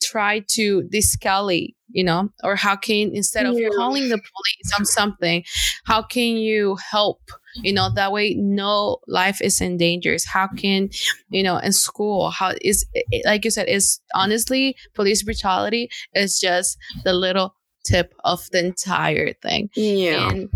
try 0.03 0.39
to 0.49 0.83
de-escalate 0.83 1.75
you 1.93 2.03
know? 2.05 2.29
Or 2.43 2.55
how 2.55 2.75
can 2.77 3.15
instead 3.15 3.45
of 3.45 3.55
Yeah. 3.57 3.69
calling 3.75 4.09
the 4.09 4.17
police 4.17 4.71
on 4.79 4.85
something 4.85 5.43
how 5.85 6.01
can 6.03 6.37
you 6.37 6.77
help? 6.91 7.21
You 7.63 7.73
know 7.73 7.89
that 7.95 8.13
way 8.13 8.33
no 8.35 8.99
life 9.07 9.41
is 9.41 9.59
in 9.59 9.75
danger 9.77 10.15
how 10.25 10.47
can 10.47 10.89
you 11.29 11.43
know 11.43 11.57
in 11.57 11.73
school 11.73 12.29
how 12.29 12.53
is 12.61 12.85
like 13.25 13.43
you 13.43 13.51
said 13.51 13.67
is 13.67 13.99
honestly 14.15 14.75
police 14.95 15.21
brutality 15.23 15.89
is 16.15 16.39
just 16.39 16.77
the 17.03 17.11
little 17.13 17.53
tip 17.83 18.13
of 18.23 18.47
the 18.51 18.65
entire 18.65 19.33
thing. 19.33 19.69
Yeah. 19.75 20.29
And 20.29 20.49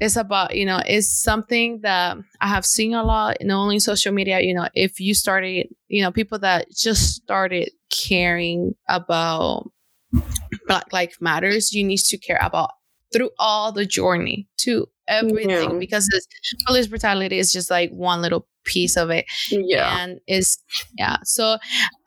it's 0.00 0.16
about 0.16 0.56
you 0.56 0.64
know 0.64 0.80
it's 0.86 1.22
something 1.22 1.80
that 1.82 2.16
i 2.40 2.48
have 2.48 2.64
seen 2.64 2.94
a 2.94 3.02
lot 3.02 3.36
not 3.42 3.60
only 3.62 3.78
social 3.78 4.10
media 4.10 4.40
you 4.40 4.54
know 4.54 4.66
if 4.72 4.98
you 4.98 5.12
started 5.12 5.66
you 5.88 6.00
know 6.02 6.10
people 6.10 6.38
that 6.38 6.66
just 6.74 7.14
started 7.14 7.70
caring 7.90 8.72
about 8.88 9.70
black 10.66 10.90
life 10.94 11.16
matters 11.20 11.74
you 11.74 11.84
need 11.84 11.98
to 11.98 12.16
care 12.16 12.38
about 12.40 12.70
through 13.12 13.30
all 13.38 13.70
the 13.70 13.84
journey 13.84 14.48
to 14.56 14.86
everything 15.06 15.72
Yeah. 15.72 15.78
because 15.78 16.08
this 16.10 16.26
police 16.66 16.86
brutality 16.86 17.38
is 17.38 17.52
just 17.52 17.70
like 17.70 17.90
one 17.90 18.22
little 18.22 18.48
piece 18.64 18.96
of 18.96 19.10
it. 19.10 19.26
Yeah. 19.50 19.94
And 20.02 20.20
is 20.26 20.58
yeah. 20.96 21.18
So 21.24 21.58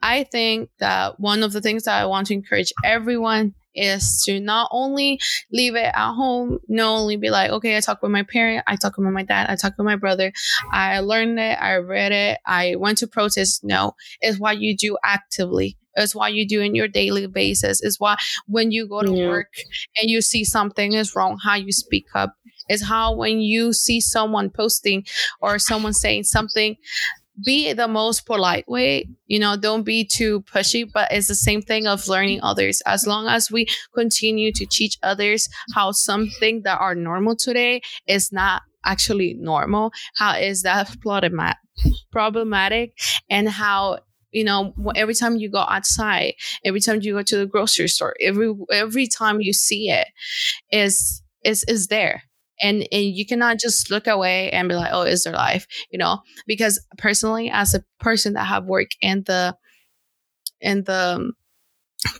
i 0.02 0.24
think 0.24 0.70
that 0.80 1.20
one 1.20 1.44
of 1.44 1.52
the 1.52 1.60
things 1.60 1.84
that 1.84 1.94
i 2.02 2.04
want 2.04 2.26
to 2.26 2.34
encourage 2.34 2.72
everyone 2.84 3.54
is 3.74 4.22
to 4.24 4.40
not 4.40 4.68
only 4.72 5.20
leave 5.52 5.74
it 5.74 5.90
at 5.94 6.12
home, 6.14 6.58
not 6.68 6.98
only 6.98 7.16
be 7.16 7.30
like, 7.30 7.50
okay, 7.50 7.76
I 7.76 7.80
talk 7.80 8.02
with 8.02 8.10
my 8.10 8.22
parent, 8.22 8.64
I 8.66 8.76
talk 8.76 8.96
with 8.96 9.06
my 9.08 9.22
dad, 9.22 9.48
I 9.50 9.56
talk 9.56 9.74
with 9.78 9.84
my 9.84 9.96
brother, 9.96 10.32
I 10.72 11.00
learned 11.00 11.38
it, 11.38 11.60
I 11.60 11.76
read 11.76 12.12
it, 12.12 12.38
I 12.46 12.76
went 12.76 12.98
to 12.98 13.06
protest. 13.06 13.62
No, 13.64 13.92
it's 14.20 14.38
what 14.38 14.58
you 14.58 14.76
do 14.76 14.96
actively. 15.04 15.76
It's 15.94 16.14
what 16.14 16.32
you 16.32 16.46
do 16.46 16.60
in 16.60 16.74
your 16.74 16.86
daily 16.86 17.26
basis. 17.26 17.82
It's 17.82 17.98
what 17.98 18.18
when 18.46 18.70
you 18.70 18.86
go 18.88 19.02
to 19.02 19.12
Yeah. 19.12 19.26
work 19.28 19.52
and 20.00 20.08
you 20.08 20.20
see 20.22 20.44
something 20.44 20.92
is 20.92 21.14
wrong, 21.16 21.38
how 21.42 21.54
you 21.56 21.72
speak 21.72 22.06
up. 22.14 22.34
It's 22.68 22.84
how 22.84 23.14
when 23.16 23.40
you 23.40 23.72
see 23.72 24.00
someone 24.00 24.50
posting 24.50 25.04
or 25.40 25.58
someone 25.58 25.92
saying 25.94 26.24
something, 26.24 26.76
be 27.44 27.72
the 27.72 27.88
most 27.88 28.26
polite 28.26 28.68
way. 28.68 29.08
You 29.26 29.38
know, 29.38 29.56
don't 29.56 29.82
be 29.84 30.04
too 30.04 30.42
pushy, 30.42 30.90
but 30.92 31.10
it's 31.12 31.28
the 31.28 31.34
same 31.34 31.62
thing 31.62 31.86
of 31.86 32.08
learning 32.08 32.40
others. 32.42 32.82
As 32.86 33.06
long 33.06 33.26
as 33.26 33.50
we 33.50 33.66
continue 33.94 34.52
to 34.52 34.66
teach 34.66 34.98
others 35.02 35.48
how 35.74 35.92
something 35.92 36.62
that 36.62 36.78
are 36.80 36.94
normal 36.94 37.36
today 37.36 37.80
is 38.06 38.32
not 38.32 38.62
actually 38.84 39.34
normal, 39.38 39.92
how 40.16 40.36
is 40.36 40.62
that 40.62 40.94
problematic, 42.10 42.92
and 43.30 43.48
how 43.48 43.98
you 44.32 44.44
know 44.44 44.74
every 44.94 45.14
time 45.14 45.36
you 45.36 45.50
go 45.50 45.64
outside 45.68 46.34
every 46.64 46.80
time 46.80 47.00
you 47.00 47.14
go 47.14 47.22
to 47.22 47.38
the 47.38 47.46
grocery 47.46 47.88
store 47.88 48.14
every 48.20 48.52
every 48.70 49.06
time 49.06 49.40
you 49.40 49.54
see 49.54 49.88
it 49.88 50.06
is 50.70 51.22
is 51.44 51.64
is 51.64 51.86
there 51.88 52.22
and 52.60 52.86
and 52.92 53.04
you 53.04 53.26
cannot 53.26 53.58
just 53.58 53.90
look 53.90 54.06
away 54.06 54.50
and 54.50 54.68
be 54.68 54.74
like 54.74 54.90
oh 54.92 55.02
is 55.02 55.24
their 55.24 55.32
life 55.34 55.66
you 55.90 55.98
know 55.98 56.18
because 56.46 56.80
personally 56.98 57.50
as 57.50 57.74
a 57.74 57.84
person 58.00 58.34
that 58.34 58.44
have 58.46 58.64
worked 58.64 58.96
in 59.00 59.22
the 59.26 59.54
in 60.60 60.84
the 60.84 61.14
um, 61.16 61.32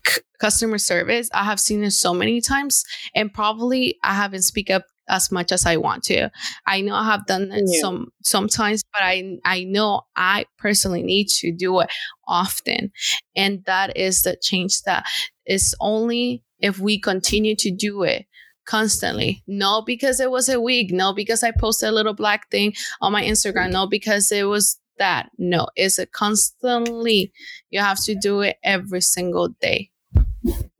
c- 0.07 0.20
customer 0.40 0.79
service 0.79 1.29
i 1.35 1.44
have 1.44 1.61
seen 1.61 1.83
it 1.85 1.90
so 1.92 2.14
many 2.14 2.40
times 2.40 2.85
and 3.14 3.33
probably 3.33 3.96
i 4.05 4.14
haven't 4.14 4.42
speak 4.42 4.70
up 4.70 4.85
as 5.09 5.33
much 5.33 5.53
as 5.53 5.66
i 5.66 5.77
want 5.77 6.03
to 6.05 6.31
i 6.66 6.81
know 6.81 6.94
i 6.94 7.05
have 7.05 7.27
done 7.27 7.51
it 7.53 7.64
Yeah. 7.66 7.81
some 7.81 8.09
sometimes 8.24 8.83
but 8.92 9.03
i 9.03 9.38
i 9.44 9.64
know 9.64 10.03
i 10.16 10.46
personally 10.59 11.03
need 11.03 11.29
to 11.40 11.53
do 11.53 11.81
it 11.81 11.90
often 12.29 12.92
and 13.37 13.64
that 13.66 13.96
is 13.96 14.22
the 14.22 14.37
change 14.40 14.83
that 14.83 15.05
is 15.46 15.74
only 15.81 16.42
if 16.61 16.79
we 16.79 17.01
continue 17.01 17.57
to 17.57 17.70
do 17.70 18.03
it 18.05 18.27
constantly. 18.68 19.42
No, 19.46 19.83
because 19.83 20.20
it 20.20 20.31
was 20.31 20.48
a 20.48 20.61
week. 20.61 20.92
No, 20.92 21.12
because 21.12 21.42
I 21.42 21.50
posted 21.50 21.88
a 21.88 21.92
little 21.92 22.14
black 22.14 22.50
thing 22.50 22.74
on 23.00 23.12
my 23.12 23.24
Instagram. 23.24 23.72
No, 23.72 23.87
because 23.87 24.31
it 24.31 24.44
was 24.44 24.78
that. 24.98 25.31
No, 25.38 25.68
it's 25.74 25.98
a 25.98 26.07
constantly. 26.07 27.33
You 27.70 27.81
have 27.81 27.98
to 28.04 28.14
do 28.14 28.40
it 28.42 28.59
every 28.62 29.00
single 29.00 29.48
day. 29.61 29.90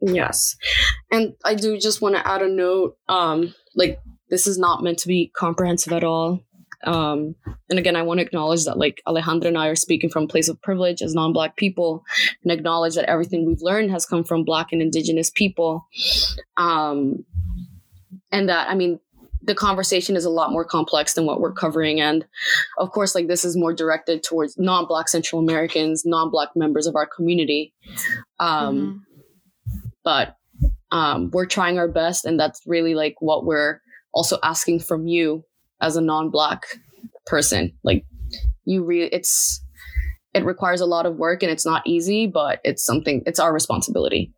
Yes. 0.01 0.57
And 1.11 1.35
I 1.45 1.55
do 1.55 1.79
just 1.79 2.01
want 2.01 2.15
to 2.15 2.27
add 2.27 2.43
a 2.43 2.49
note. 2.49 2.97
Um, 3.09 3.55
like 3.75 3.99
this 4.29 4.47
is 4.47 4.59
not 4.59 4.83
meant 4.83 4.99
to 5.01 5.09
be 5.09 5.33
comprehensive 5.35 5.93
at 5.93 6.05
all. 6.05 6.41
Um, 6.85 7.35
and 7.69 7.79
again, 7.79 7.97
I 7.97 8.03
want 8.03 8.21
to 8.21 8.27
acknowledge 8.27 8.65
that 8.67 8.79
like 8.79 9.03
Alejandra 9.07 9.47
and 9.47 9.59
I 9.59 9.67
are 9.67 9.75
speaking 9.75 10.11
from 10.11 10.25
a 10.25 10.29
place 10.29 10.49
of 10.49 10.63
privilege 10.63 11.03
as 11.03 11.15
non-black 11.15 11.57
people, 11.57 12.05
and 12.43 12.53
acknowledge 12.53 12.95
that 12.95 13.11
everything 13.11 13.47
we've 13.47 13.63
learned 13.63 13.91
has 13.91 14.07
come 14.07 14.23
from 14.23 14.45
black 14.45 14.73
and 14.73 14.81
indigenous 14.81 15.31
people. 15.31 15.87
Um, 16.57 17.25
and 18.33 18.49
that 18.49 18.69
I 18.69 18.75
mean, 18.75 19.01
the 19.43 19.55
conversation 19.55 20.17
is 20.17 20.25
a 20.25 20.31
lot 20.31 20.51
more 20.51 20.65
complex 20.65 21.15
than 21.15 21.27
what 21.27 21.41
we're 21.41 21.53
covering, 21.53 22.01
and 22.01 22.27
of 22.79 22.91
course, 22.91 23.15
like 23.15 23.29
this 23.29 23.45
is 23.45 23.57
more 23.57 23.73
directed 23.73 24.23
towards 24.23 24.59
non-black 24.59 25.09
Central 25.09 25.41
Americans, 25.41 26.05
non-black 26.05 26.51
members 26.57 26.87
of 26.87 26.97
our 26.97 27.07
community. 27.07 27.73
Um, 28.41 29.05
but 30.05 30.37
um, 30.91 31.31
we're 31.33 31.47
trying 31.47 31.79
our 31.79 31.89
best 31.89 32.25
and 32.25 32.41
that's 32.41 32.63
really 32.67 32.95
like 32.95 33.17
what 33.21 33.45
we're 33.45 33.81
also 34.15 34.39
asking 34.43 34.81
from 34.81 35.07
you 35.07 35.45
as 35.83 35.97
a 35.97 36.01
non-black 36.01 36.63
person. 37.27 37.73
Like 37.85 38.07
you 38.69 38.85
really 38.85 39.09
it's 39.13 39.65
it 40.35 40.45
requires 40.45 40.81
a 40.81 40.87
lot 40.87 41.07
of 41.07 41.17
work 41.17 41.43
and 41.43 41.51
it's 41.51 41.65
not 41.65 41.83
easy 41.87 42.27
but 42.27 42.61
it's 42.63 42.85
something 42.85 43.23
it's 43.27 43.41
our 43.41 43.53
responsibility 43.53 44.33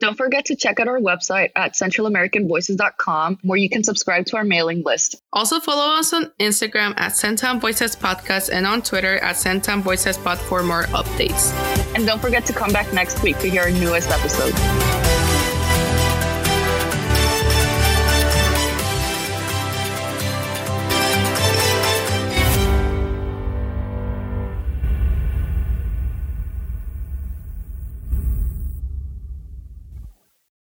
Don't 0.00 0.16
forget 0.16 0.46
to 0.46 0.56
check 0.56 0.78
out 0.78 0.88
our 0.88 1.00
website 1.00 1.50
at 1.56 1.72
centralamericanvoices.com 1.72 3.40
where 3.42 3.58
you 3.58 3.68
can 3.68 3.82
subscribe 3.82 4.26
to 4.26 4.36
our 4.36 4.44
mailing 4.44 4.82
list. 4.84 5.20
Also 5.32 5.58
follow 5.58 5.94
us 5.98 6.12
on 6.12 6.26
Instagram 6.38 6.94
at 6.98 7.12
Centam 7.12 7.60
Voices 7.60 7.96
Podcast 7.96 8.50
and 8.52 8.66
on 8.66 8.82
Twitter 8.82 9.18
at 9.18 9.36
Centam 9.36 9.82
Voices 9.82 10.16
Pod 10.16 10.38
for 10.38 10.62
more 10.62 10.84
updates. 10.84 11.52
And 11.94 12.06
don't 12.06 12.20
forget 12.20 12.46
to 12.46 12.52
come 12.52 12.72
back 12.72 12.92
next 12.92 13.22
week 13.22 13.38
to 13.40 13.50
hear 13.50 13.62
our 13.62 13.70
newest 13.70 14.10
episode. 14.10 15.27